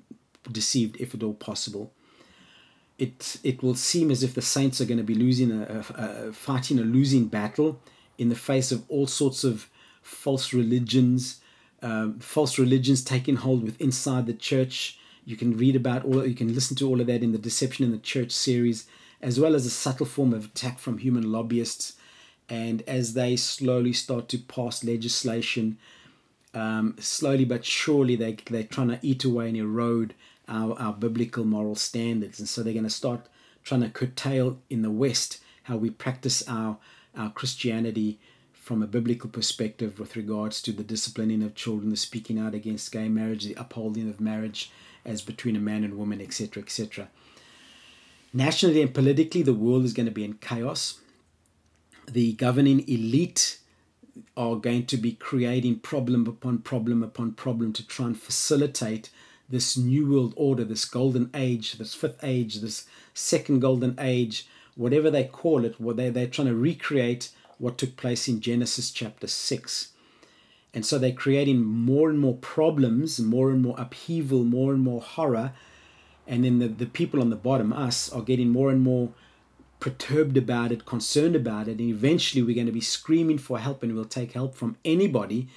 deceived, 0.51 0.97
if 1.01 1.15
at 1.15 1.23
all 1.23 1.35
possible. 1.35 1.93
It 2.99 3.39
it 3.43 3.63
will 3.63 3.75
seem 3.75 4.11
as 4.11 4.23
if 4.23 4.35
the 4.35 4.43
saints 4.43 4.81
are 4.81 4.85
going 4.85 4.99
to 4.99 5.05
be 5.05 5.17
losing 5.17 5.51
a, 5.51 5.85
a, 5.97 6.29
a 6.29 6.33
fighting 6.33 6.79
a 6.79 6.83
losing 6.83 7.27
battle 7.27 7.81
in 8.19 8.29
the 8.29 8.37
face 8.37 8.71
of 8.71 8.85
all 8.89 9.09
sorts 9.09 9.43
of 9.43 9.69
false 10.01 10.53
religions, 10.53 11.41
um, 11.83 12.21
false 12.21 12.59
religions 12.59 13.03
taking 13.03 13.37
hold 13.37 13.65
with 13.65 13.81
inside 13.81 14.27
the 14.27 14.35
church. 14.35 14.99
You 15.25 15.37
can 15.37 15.57
read 15.57 15.75
about 15.75 16.05
all, 16.05 16.27
you 16.27 16.35
can 16.35 16.55
listen 16.55 16.77
to 16.77 16.89
all 16.89 17.01
of 17.01 17.07
that 17.07 17.23
in 17.23 17.33
the 17.33 17.39
Deception 17.39 17.85
in 17.85 17.93
the 17.93 17.99
Church 17.99 18.31
series, 18.31 18.87
as 19.25 19.41
well 19.41 19.55
as 19.55 19.65
a 19.65 19.71
subtle 19.71 20.05
form 20.05 20.35
of 20.35 20.45
attack 20.45 20.79
from 20.79 20.99
human 20.99 21.33
lobbyists. 21.33 21.95
And 22.51 22.83
as 22.83 23.15
they 23.15 23.37
slowly 23.37 23.95
start 23.95 24.29
to 24.29 24.39
pass 24.39 24.85
legislation, 24.85 25.79
um, 26.53 26.95
slowly 27.01 27.47
but 27.47 27.65
surely 27.65 28.17
they, 28.17 28.37
they're 28.51 28.65
trying 28.65 28.89
to 28.89 28.99
eat 29.01 29.25
away 29.25 29.49
and 29.49 29.57
erode 29.57 30.15
our, 30.47 30.79
our 30.79 30.93
biblical 30.93 31.47
moral 31.47 31.75
standards. 31.75 32.39
And 32.39 32.47
so 32.47 32.63
they're 32.63 32.75
going 32.75 32.85
to 32.85 32.91
start 32.91 33.27
trying 33.65 33.81
to 33.81 33.89
curtail 33.89 34.59
in 34.69 34.83
the 34.83 34.91
West 34.91 35.41
how 35.65 35.79
we 35.79 35.89
practice 35.89 36.47
our, 36.47 36.77
our 37.17 37.31
Christianity 37.31 38.19
from 38.53 38.83
a 38.83 38.87
biblical 38.87 39.31
perspective 39.31 39.99
with 39.99 40.17
regards 40.17 40.61
to 40.61 40.73
the 40.73 40.85
disciplining 40.85 41.43
of 41.43 41.55
children, 41.55 41.89
the 41.89 41.97
speaking 41.97 42.39
out 42.39 42.55
against 42.55 42.93
gay 42.93 43.09
marriage, 43.09 43.45
the 43.45 43.55
upholding 43.55 44.11
of 44.11 44.21
marriage 44.21 44.71
as 45.03 45.23
between 45.23 45.57
a 45.57 45.61
man 45.61 45.83
and 45.83 45.97
woman, 45.97 46.21
etc., 46.21 46.63
etc. 46.63 47.09
Nationally 48.37 48.83
and 48.83 48.93
politically, 48.93 49.43
the 49.43 49.55
world 49.55 49.85
is 49.85 49.93
going 49.93 50.07
to 50.07 50.13
be 50.13 50.25
in 50.25 50.35
chaos. 50.35 51.01
The 52.11 52.33
governing 52.33 52.87
elite 52.89 53.59
are 54.37 54.57
going 54.57 54.87
to 54.87 54.97
be 54.97 55.13
creating 55.13 55.79
problem 55.79 56.27
upon 56.27 56.59
problem 56.59 57.05
upon 57.05 57.33
problem 57.33 57.73
to 57.75 57.87
try 57.87 58.07
and 58.07 58.21
facilitate 58.21 59.11
this 59.49 59.77
new 59.77 60.11
world 60.11 60.35
order, 60.37 60.65
this 60.65 60.85
golden 60.85 61.31
age, 61.33 61.75
this 61.75 61.95
fifth 61.95 62.19
age, 62.25 62.57
this 62.57 62.87
second 63.15 63.61
golden 63.61 63.95
age, 64.01 64.49
whatever 64.75 65.13
they 65.13 65.25
call 65.25 65.65
it, 65.65 65.81
what 65.81 65.97
they, 65.97 66.11
they're 66.11 66.27
trying 66.27 66.49
to 66.49 66.57
recreate 66.57 67.31
what 67.59 67.79
took 67.79 67.97
place 67.97 68.27
in 68.27 68.41
Genesis 68.41 68.91
chapter 68.91 69.29
6. 69.29 69.93
And 70.73 70.85
so 70.85 70.99
they're 70.99 71.13
creating 71.13 71.63
more 71.63 72.11
and 72.11 72.19
more 72.19 72.37
problems, 72.39 73.21
more 73.21 73.51
and 73.51 73.63
more 73.63 73.77
upheaval, 73.79 74.43
more 74.43 74.73
and 74.73 74.83
more 74.83 75.01
horror. 75.01 75.53
And 76.27 76.45
then 76.45 76.59
the, 76.59 76.69
the 76.69 76.87
people 76.87 77.21
on 77.21 77.31
the 77.31 77.37
bottom, 77.37 77.73
us, 77.73 78.11
are 78.11 78.23
getting 78.23 78.51
more 78.51 78.71
and 78.71 78.81
more 78.81 79.11
perturbed 79.81 80.37
about 80.37 80.73
it, 80.73 80.87
concerned 80.87 81.37
about 81.37 81.69
it. 81.69 81.79
And 81.79 81.91
eventually 81.91 82.43
we're 82.43 82.55
going 82.55 82.67
to 82.67 82.73
be 82.73 82.81
screaming 82.81 83.39
for 83.39 83.59
help 83.59 83.83
and 83.83 83.95
we'll 83.95 84.07
take 84.07 84.33
help 84.33 84.55
from 84.55 84.77
anybody 84.85 85.49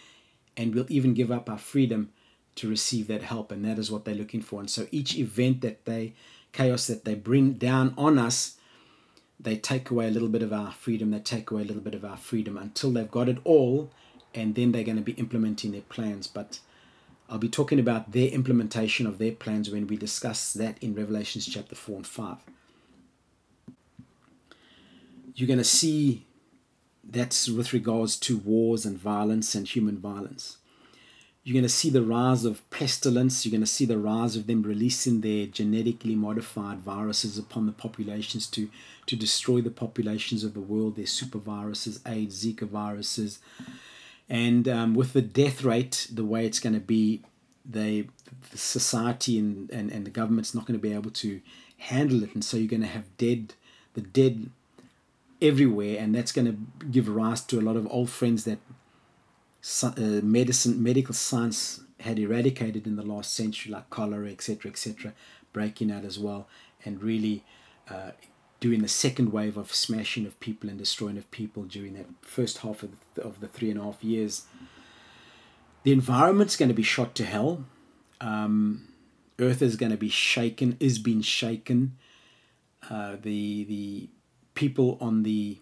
and 0.57 0.75
we'll 0.75 0.85
even 0.89 1.13
give 1.13 1.31
up 1.31 1.49
our 1.49 1.57
freedom 1.57 2.11
to 2.55 2.67
receive 2.67 3.07
that 3.07 3.23
help. 3.23 3.51
And 3.51 3.63
that 3.63 3.79
is 3.79 3.89
what 3.89 4.03
they're 4.03 4.15
looking 4.15 4.41
for. 4.41 4.59
And 4.59 4.69
so 4.69 4.87
each 4.91 5.15
event 5.15 5.61
that 5.61 5.85
they, 5.85 6.13
chaos 6.51 6.87
that 6.87 7.05
they 7.05 7.13
bring 7.13 7.53
down 7.53 7.93
on 7.97 8.17
us, 8.17 8.57
they 9.39 9.55
take 9.55 9.91
away 9.91 10.07
a 10.07 10.11
little 10.11 10.27
bit 10.27 10.41
of 10.41 10.51
our 10.51 10.71
freedom, 10.71 11.11
they 11.11 11.19
take 11.19 11.51
away 11.51 11.61
a 11.61 11.65
little 11.65 11.81
bit 11.81 11.93
of 11.93 12.03
our 12.03 12.17
freedom 12.17 12.57
until 12.57 12.91
they've 12.91 13.11
got 13.11 13.29
it 13.29 13.37
all, 13.43 13.91
and 14.33 14.55
then 14.55 14.71
they're 14.71 14.83
going 14.83 14.97
to 14.97 15.03
be 15.03 15.11
implementing 15.13 15.71
their 15.71 15.81
plans. 15.81 16.27
But 16.27 16.59
I'll 17.29 17.37
be 17.37 17.49
talking 17.49 17.79
about 17.79 18.11
their 18.13 18.29
implementation 18.29 19.05
of 19.05 19.17
their 19.17 19.33
plans 19.33 19.69
when 19.69 19.87
we 19.87 19.97
discuss 19.97 20.53
that 20.53 20.81
in 20.81 20.95
Revelations 20.95 21.45
chapter 21.45 21.75
4 21.75 21.97
and 21.97 22.07
5. 22.07 22.37
You're 25.35 25.47
going 25.47 25.59
to 25.59 25.63
see 25.63 26.25
that's 27.03 27.49
with 27.49 27.73
regards 27.73 28.17
to 28.17 28.37
wars 28.37 28.85
and 28.85 28.97
violence 28.97 29.55
and 29.55 29.67
human 29.67 29.97
violence. 29.97 30.57
You're 31.43 31.53
going 31.53 31.63
to 31.63 31.69
see 31.69 31.89
the 31.89 32.01
rise 32.01 32.43
of 32.43 32.69
pestilence. 32.71 33.45
You're 33.45 33.51
going 33.51 33.61
to 33.61 33.67
see 33.67 33.85
the 33.85 33.97
rise 33.97 34.35
of 34.35 34.47
them 34.47 34.63
releasing 34.63 35.21
their 35.21 35.45
genetically 35.45 36.15
modified 36.15 36.79
viruses 36.79 37.37
upon 37.37 37.65
the 37.65 37.71
populations 37.71 38.47
to, 38.47 38.69
to 39.05 39.15
destroy 39.15 39.61
the 39.61 39.71
populations 39.71 40.43
of 40.43 40.53
the 40.53 40.59
world, 40.59 40.97
their 40.97 41.05
super 41.05 41.37
viruses, 41.37 42.01
AIDS, 42.05 42.43
Zika 42.43 42.67
viruses. 42.67 43.39
And 44.29 44.67
um, 44.67 44.93
with 44.93 45.13
the 45.13 45.21
death 45.21 45.63
rate, 45.63 46.07
the 46.11 46.25
way 46.25 46.45
it's 46.45 46.59
going 46.59 46.73
to 46.73 46.81
be, 46.81 47.21
they, 47.65 48.07
the 48.51 48.57
society 48.57 49.39
and, 49.39 49.69
and, 49.71 49.91
and 49.91 50.05
the 50.05 50.11
government's 50.11 50.53
not 50.53 50.65
going 50.65 50.77
to 50.77 50.81
be 50.81 50.93
able 50.93 51.11
to 51.11 51.41
handle 51.77 52.23
it. 52.23 52.33
And 52.33 52.43
so 52.43 52.57
you're 52.57 52.67
going 52.67 52.81
to 52.81 52.87
have 52.87 53.05
dead, 53.17 53.53
the 53.93 54.01
dead 54.01 54.49
everywhere. 55.41 55.97
And 55.99 56.13
that's 56.13 56.31
going 56.31 56.47
to 56.47 56.85
give 56.85 57.07
rise 57.07 57.41
to 57.41 57.59
a 57.59 57.61
lot 57.61 57.77
of 57.77 57.87
old 57.89 58.09
friends 58.09 58.43
that 58.43 58.59
uh, 59.83 60.21
medicine, 60.23 60.81
medical 60.81 61.13
science 61.13 61.81
had 62.01 62.19
eradicated 62.19 62.85
in 62.85 62.95
the 62.95 63.03
last 63.03 63.33
century, 63.33 63.71
like 63.71 63.89
cholera, 63.89 64.29
etc., 64.29 64.69
etc., 64.71 65.13
breaking 65.51 65.91
out 65.91 66.05
as 66.05 66.19
well, 66.19 66.47
and 66.85 67.01
really 67.01 67.43
uh, 67.89 68.11
doing 68.59 68.81
the 68.81 68.87
second 68.87 69.31
wave 69.31 69.57
of 69.57 69.73
smashing 69.73 70.25
of 70.25 70.39
people 70.39 70.69
and 70.69 70.79
destroying 70.79 71.17
of 71.17 71.29
people 71.31 71.63
during 71.63 71.93
that 71.93 72.07
first 72.21 72.59
half 72.59 72.83
of 72.83 72.91
the, 73.13 73.21
of 73.21 73.39
the 73.39 73.47
three 73.47 73.69
and 73.69 73.79
a 73.79 73.83
half 73.83 74.03
years. 74.03 74.45
The 75.83 75.91
environment's 75.91 76.55
going 76.55 76.69
to 76.69 76.75
be 76.75 76.83
shot 76.83 77.15
to 77.15 77.25
hell. 77.25 77.65
Um, 78.19 78.87
Earth 79.39 79.61
is 79.61 79.75
going 79.75 79.91
to 79.91 79.97
be 79.97 80.09
shaken, 80.09 80.75
is 80.79 80.97
being 80.97 81.21
shaken. 81.21 81.97
Uh, 82.89 83.17
the 83.21 83.63
the 83.65 84.09
people 84.55 84.97
on 84.99 85.23
the 85.23 85.59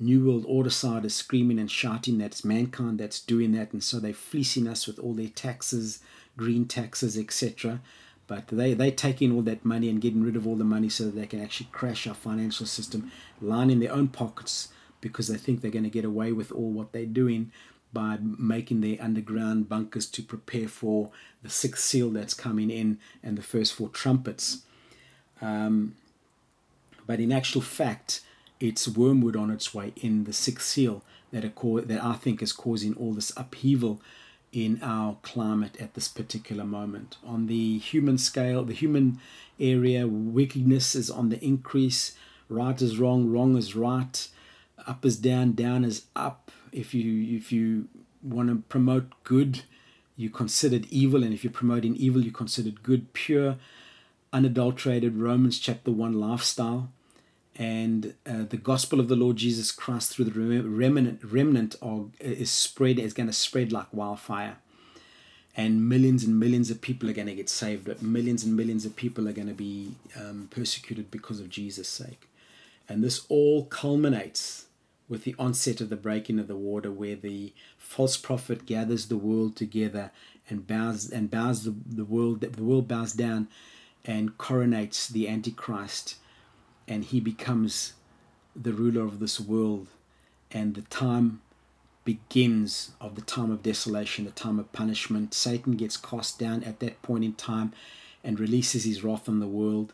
New 0.00 0.26
World 0.26 0.44
Order 0.48 0.70
side 0.70 1.04
is 1.04 1.14
screaming 1.14 1.58
and 1.58 1.70
shouting 1.70 2.18
that 2.18 2.26
it's 2.26 2.44
mankind 2.44 2.98
that's 2.98 3.20
doing 3.20 3.52
that, 3.52 3.72
and 3.72 3.82
so 3.82 4.00
they're 4.00 4.12
fleecing 4.12 4.66
us 4.66 4.86
with 4.86 4.98
all 4.98 5.14
their 5.14 5.28
taxes, 5.28 6.00
green 6.36 6.66
taxes, 6.66 7.16
etc. 7.16 7.80
But 8.26 8.48
they, 8.48 8.74
they're 8.74 8.90
taking 8.90 9.32
all 9.32 9.42
that 9.42 9.64
money 9.64 9.90
and 9.90 10.00
getting 10.00 10.22
rid 10.22 10.36
of 10.36 10.46
all 10.46 10.56
the 10.56 10.64
money 10.64 10.88
so 10.88 11.04
that 11.04 11.14
they 11.14 11.26
can 11.26 11.42
actually 11.42 11.68
crash 11.72 12.06
our 12.06 12.14
financial 12.14 12.66
system, 12.66 13.12
lining 13.40 13.80
their 13.80 13.92
own 13.92 14.08
pockets 14.08 14.68
because 15.00 15.28
they 15.28 15.36
think 15.36 15.60
they're 15.60 15.70
going 15.70 15.84
to 15.84 15.90
get 15.90 16.04
away 16.04 16.32
with 16.32 16.50
all 16.50 16.70
what 16.70 16.92
they're 16.92 17.04
doing 17.04 17.52
by 17.92 18.18
making 18.20 18.80
their 18.80 18.96
underground 19.00 19.68
bunkers 19.68 20.06
to 20.06 20.22
prepare 20.22 20.66
for 20.66 21.10
the 21.42 21.50
sixth 21.50 21.84
seal 21.84 22.10
that's 22.10 22.34
coming 22.34 22.70
in 22.70 22.98
and 23.22 23.38
the 23.38 23.42
first 23.42 23.74
four 23.74 23.88
trumpets. 23.90 24.62
Um, 25.40 25.94
but 27.06 27.20
in 27.20 27.30
actual 27.30 27.60
fact, 27.60 28.22
it's 28.58 28.88
wormwood 28.88 29.36
on 29.36 29.50
its 29.50 29.74
way 29.74 29.92
in 29.96 30.24
the 30.24 30.32
sixth 30.32 30.66
seal 30.66 31.02
that, 31.32 31.44
are, 31.44 31.80
that 31.82 32.02
I 32.02 32.14
think 32.14 32.42
is 32.42 32.52
causing 32.52 32.94
all 32.94 33.12
this 33.12 33.32
upheaval 33.36 34.00
in 34.54 34.78
our 34.82 35.16
climate 35.22 35.76
at 35.80 35.94
this 35.94 36.06
particular 36.06 36.64
moment. 36.64 37.16
On 37.26 37.46
the 37.46 37.78
human 37.78 38.16
scale, 38.18 38.64
the 38.64 38.72
human 38.72 39.18
area, 39.58 40.06
wickedness 40.06 40.94
is 40.94 41.10
on 41.10 41.28
the 41.28 41.44
increase. 41.44 42.16
Right 42.48 42.80
is 42.80 42.98
wrong, 42.98 43.30
wrong 43.30 43.56
is 43.56 43.74
right, 43.74 44.28
up 44.86 45.04
is 45.04 45.16
down, 45.16 45.52
down 45.52 45.84
is 45.84 46.06
up. 46.14 46.52
If 46.70 46.94
you 46.94 47.36
if 47.36 47.50
you 47.50 47.88
want 48.22 48.48
to 48.48 48.62
promote 48.68 49.12
good, 49.24 49.62
you 50.16 50.30
considered 50.30 50.86
evil, 50.90 51.24
and 51.24 51.34
if 51.34 51.42
you're 51.42 51.52
promoting 51.52 51.96
evil, 51.96 52.22
you 52.22 52.30
considered 52.30 52.82
good, 52.82 53.12
pure, 53.12 53.56
unadulterated 54.32 55.16
Romans 55.16 55.58
chapter 55.58 55.90
one 55.90 56.12
lifestyle 56.12 56.90
and 57.56 58.14
uh, 58.26 58.42
the 58.48 58.56
gospel 58.56 58.98
of 58.98 59.08
the 59.08 59.16
Lord 59.16 59.36
Jesus 59.36 59.70
Christ 59.70 60.12
through 60.12 60.24
the 60.26 60.62
remnant 60.62 61.20
remnant 61.22 61.76
are, 61.80 62.06
is 62.20 62.50
spread 62.50 62.98
is 62.98 63.12
going 63.12 63.28
to 63.28 63.32
spread 63.32 63.72
like 63.72 63.92
wildfire, 63.92 64.56
and 65.56 65.88
millions 65.88 66.24
and 66.24 66.38
millions 66.38 66.70
of 66.70 66.80
people 66.80 67.08
are 67.08 67.14
going 67.14 67.28
to 67.28 67.34
get 67.34 67.48
saved, 67.48 67.84
but 67.84 68.02
millions 68.02 68.42
and 68.44 68.56
millions 68.56 68.84
of 68.84 68.96
people 68.96 69.28
are 69.28 69.32
going 69.32 69.48
to 69.48 69.54
be 69.54 69.94
um, 70.16 70.48
persecuted 70.50 71.10
because 71.10 71.38
of 71.38 71.48
Jesus' 71.48 71.88
sake, 71.88 72.28
and 72.88 73.04
this 73.04 73.24
all 73.28 73.66
culminates 73.66 74.66
with 75.08 75.24
the 75.24 75.34
onset 75.38 75.80
of 75.80 75.90
the 75.90 75.96
breaking 75.96 76.38
of 76.38 76.48
the 76.48 76.56
water, 76.56 76.90
where 76.90 77.16
the 77.16 77.52
false 77.78 78.16
prophet 78.16 78.66
gathers 78.66 79.06
the 79.06 79.16
world 79.16 79.54
together 79.54 80.10
and 80.48 80.66
bows 80.66 81.10
and 81.10 81.30
bows 81.30 81.64
the, 81.64 81.74
the 81.86 82.04
world 82.04 82.40
the 82.40 82.62
world 82.62 82.88
bows 82.88 83.12
down, 83.12 83.46
and 84.04 84.38
coronates 84.38 85.08
the 85.08 85.28
Antichrist 85.28 86.16
and 86.86 87.04
he 87.04 87.20
becomes 87.20 87.94
the 88.54 88.72
ruler 88.72 89.02
of 89.02 89.20
this 89.20 89.40
world. 89.40 89.88
And 90.50 90.74
the 90.74 90.82
time 90.82 91.40
begins 92.04 92.92
of 93.00 93.14
the 93.14 93.22
time 93.22 93.50
of 93.50 93.62
desolation 93.62 94.24
the 94.24 94.30
time 94.30 94.58
of 94.58 94.72
punishment. 94.72 95.34
Satan 95.34 95.76
gets 95.76 95.96
cast 95.96 96.38
down 96.38 96.62
at 96.64 96.80
that 96.80 97.00
point 97.02 97.24
in 97.24 97.32
time 97.32 97.72
and 98.22 98.38
releases 98.38 98.84
his 98.84 99.02
wrath 99.02 99.28
on 99.28 99.40
the 99.40 99.46
world. 99.46 99.92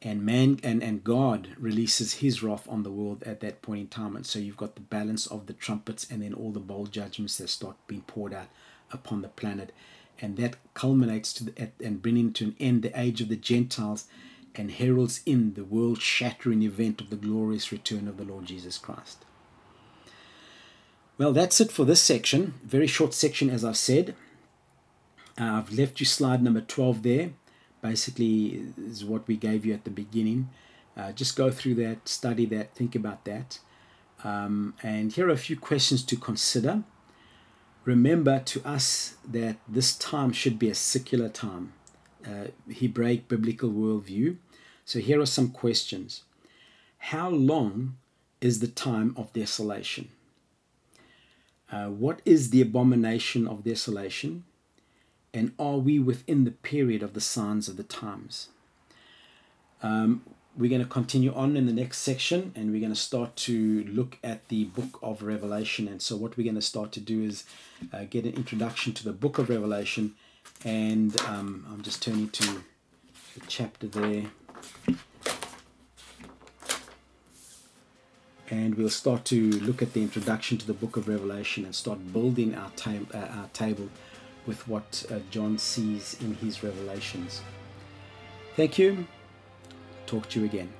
And 0.00 0.24
man 0.24 0.60
and, 0.62 0.82
and 0.82 1.02
god 1.02 1.48
releases 1.58 2.14
his 2.14 2.42
wrath 2.42 2.68
on 2.68 2.84
the 2.84 2.90
world 2.90 3.22
at 3.24 3.40
that 3.40 3.62
point 3.62 3.80
in 3.80 3.88
time. 3.88 4.14
And 4.14 4.26
so 4.26 4.38
you've 4.38 4.56
got 4.56 4.74
the 4.74 4.80
balance 4.80 5.26
of 5.26 5.46
the 5.46 5.52
trumpets 5.52 6.06
and 6.10 6.22
then 6.22 6.34
all 6.34 6.52
the 6.52 6.60
bowl 6.60 6.86
judgments 6.86 7.38
that 7.38 7.48
start 7.48 7.76
being 7.88 8.02
poured 8.02 8.32
out 8.32 8.48
upon 8.92 9.22
the 9.22 9.28
planet. 9.28 9.72
And 10.20 10.36
that 10.36 10.56
culminates 10.74 11.32
to 11.34 11.44
the, 11.44 11.62
at, 11.62 11.72
and 11.82 12.00
bringing 12.00 12.32
to 12.34 12.44
an 12.44 12.56
end 12.60 12.82
the 12.82 12.98
age 12.98 13.20
of 13.20 13.28
the 13.28 13.36
gentiles 13.36 14.06
and 14.58 14.72
heralds 14.72 15.20
in 15.24 15.54
the 15.54 15.64
world 15.64 16.02
shattering 16.02 16.62
event 16.62 17.00
of 17.00 17.10
the 17.10 17.16
glorious 17.16 17.70
return 17.70 18.08
of 18.08 18.16
the 18.16 18.24
Lord 18.24 18.46
Jesus 18.46 18.78
Christ. 18.78 19.24
Well, 21.16 21.32
that's 21.32 21.60
it 21.60 21.72
for 21.72 21.84
this 21.84 22.00
section. 22.00 22.54
Very 22.64 22.86
short 22.86 23.12
section, 23.12 23.50
as 23.50 23.64
I've 23.64 23.76
said. 23.76 24.14
Uh, 25.40 25.44
I've 25.44 25.72
left 25.72 26.00
you 26.00 26.06
slide 26.06 26.42
number 26.42 26.60
12 26.60 27.02
there. 27.02 27.30
Basically, 27.80 28.72
is 28.76 29.04
what 29.04 29.26
we 29.28 29.36
gave 29.36 29.64
you 29.64 29.74
at 29.74 29.84
the 29.84 29.90
beginning. 29.90 30.48
Uh, 30.96 31.12
just 31.12 31.36
go 31.36 31.50
through 31.50 31.76
that, 31.76 32.08
study 32.08 32.44
that, 32.46 32.74
think 32.74 32.94
about 32.94 33.24
that. 33.24 33.60
Um, 34.24 34.74
and 34.82 35.12
here 35.12 35.28
are 35.28 35.32
a 35.32 35.36
few 35.36 35.56
questions 35.56 36.02
to 36.04 36.16
consider. 36.16 36.82
Remember 37.84 38.40
to 38.40 38.64
us 38.66 39.16
that 39.26 39.56
this 39.68 39.96
time 39.96 40.32
should 40.32 40.58
be 40.58 40.68
a 40.68 40.74
secular 40.74 41.28
time, 41.28 41.72
uh, 42.26 42.48
Hebraic 42.70 43.28
biblical 43.28 43.70
worldview. 43.70 44.36
So 44.88 45.00
here 45.00 45.20
are 45.20 45.26
some 45.26 45.50
questions. 45.50 46.22
How 46.96 47.28
long 47.28 47.98
is 48.40 48.60
the 48.60 48.68
time 48.68 49.12
of 49.18 49.30
desolation? 49.34 50.08
Uh, 51.70 51.88
what 51.88 52.22
is 52.24 52.48
the 52.48 52.62
abomination 52.62 53.46
of 53.46 53.64
desolation? 53.64 54.44
And 55.34 55.52
are 55.58 55.76
we 55.76 55.98
within 55.98 56.44
the 56.44 56.52
period 56.52 57.02
of 57.02 57.12
the 57.12 57.20
signs 57.20 57.68
of 57.68 57.76
the 57.76 57.82
times? 57.82 58.48
Um, 59.82 60.22
we're 60.56 60.70
going 60.70 60.80
to 60.80 60.88
continue 60.88 61.34
on 61.34 61.54
in 61.54 61.66
the 61.66 61.72
next 61.74 61.98
section 61.98 62.52
and 62.56 62.70
we're 62.70 62.80
going 62.80 62.90
to 62.90 62.98
start 62.98 63.36
to 63.48 63.84
look 63.84 64.16
at 64.24 64.48
the 64.48 64.64
book 64.64 64.98
of 65.02 65.22
Revelation. 65.22 65.86
And 65.86 66.00
so, 66.00 66.16
what 66.16 66.38
we're 66.38 66.44
going 66.44 66.54
to 66.54 66.62
start 66.62 66.92
to 66.92 67.00
do 67.00 67.24
is 67.24 67.44
uh, 67.92 68.04
get 68.08 68.24
an 68.24 68.32
introduction 68.32 68.94
to 68.94 69.04
the 69.04 69.12
book 69.12 69.36
of 69.36 69.50
Revelation. 69.50 70.14
And 70.64 71.20
um, 71.26 71.66
I'm 71.70 71.82
just 71.82 72.02
turning 72.02 72.30
to 72.30 72.62
the 73.34 73.46
chapter 73.48 73.86
there. 73.86 74.30
And 78.50 78.74
we'll 78.76 78.88
start 78.88 79.24
to 79.26 79.50
look 79.60 79.82
at 79.82 79.92
the 79.92 80.02
introduction 80.02 80.56
to 80.58 80.66
the 80.66 80.72
book 80.72 80.96
of 80.96 81.06
Revelation 81.06 81.64
and 81.64 81.74
start 81.74 82.12
building 82.12 82.54
our, 82.54 82.70
ta- 82.76 82.92
uh, 83.12 83.18
our 83.18 83.48
table 83.52 83.88
with 84.46 84.66
what 84.66 85.04
uh, 85.10 85.18
John 85.30 85.58
sees 85.58 86.16
in 86.20 86.34
his 86.36 86.62
revelations. 86.62 87.42
Thank 88.56 88.78
you. 88.78 89.06
Talk 90.06 90.28
to 90.30 90.40
you 90.40 90.46
again. 90.46 90.77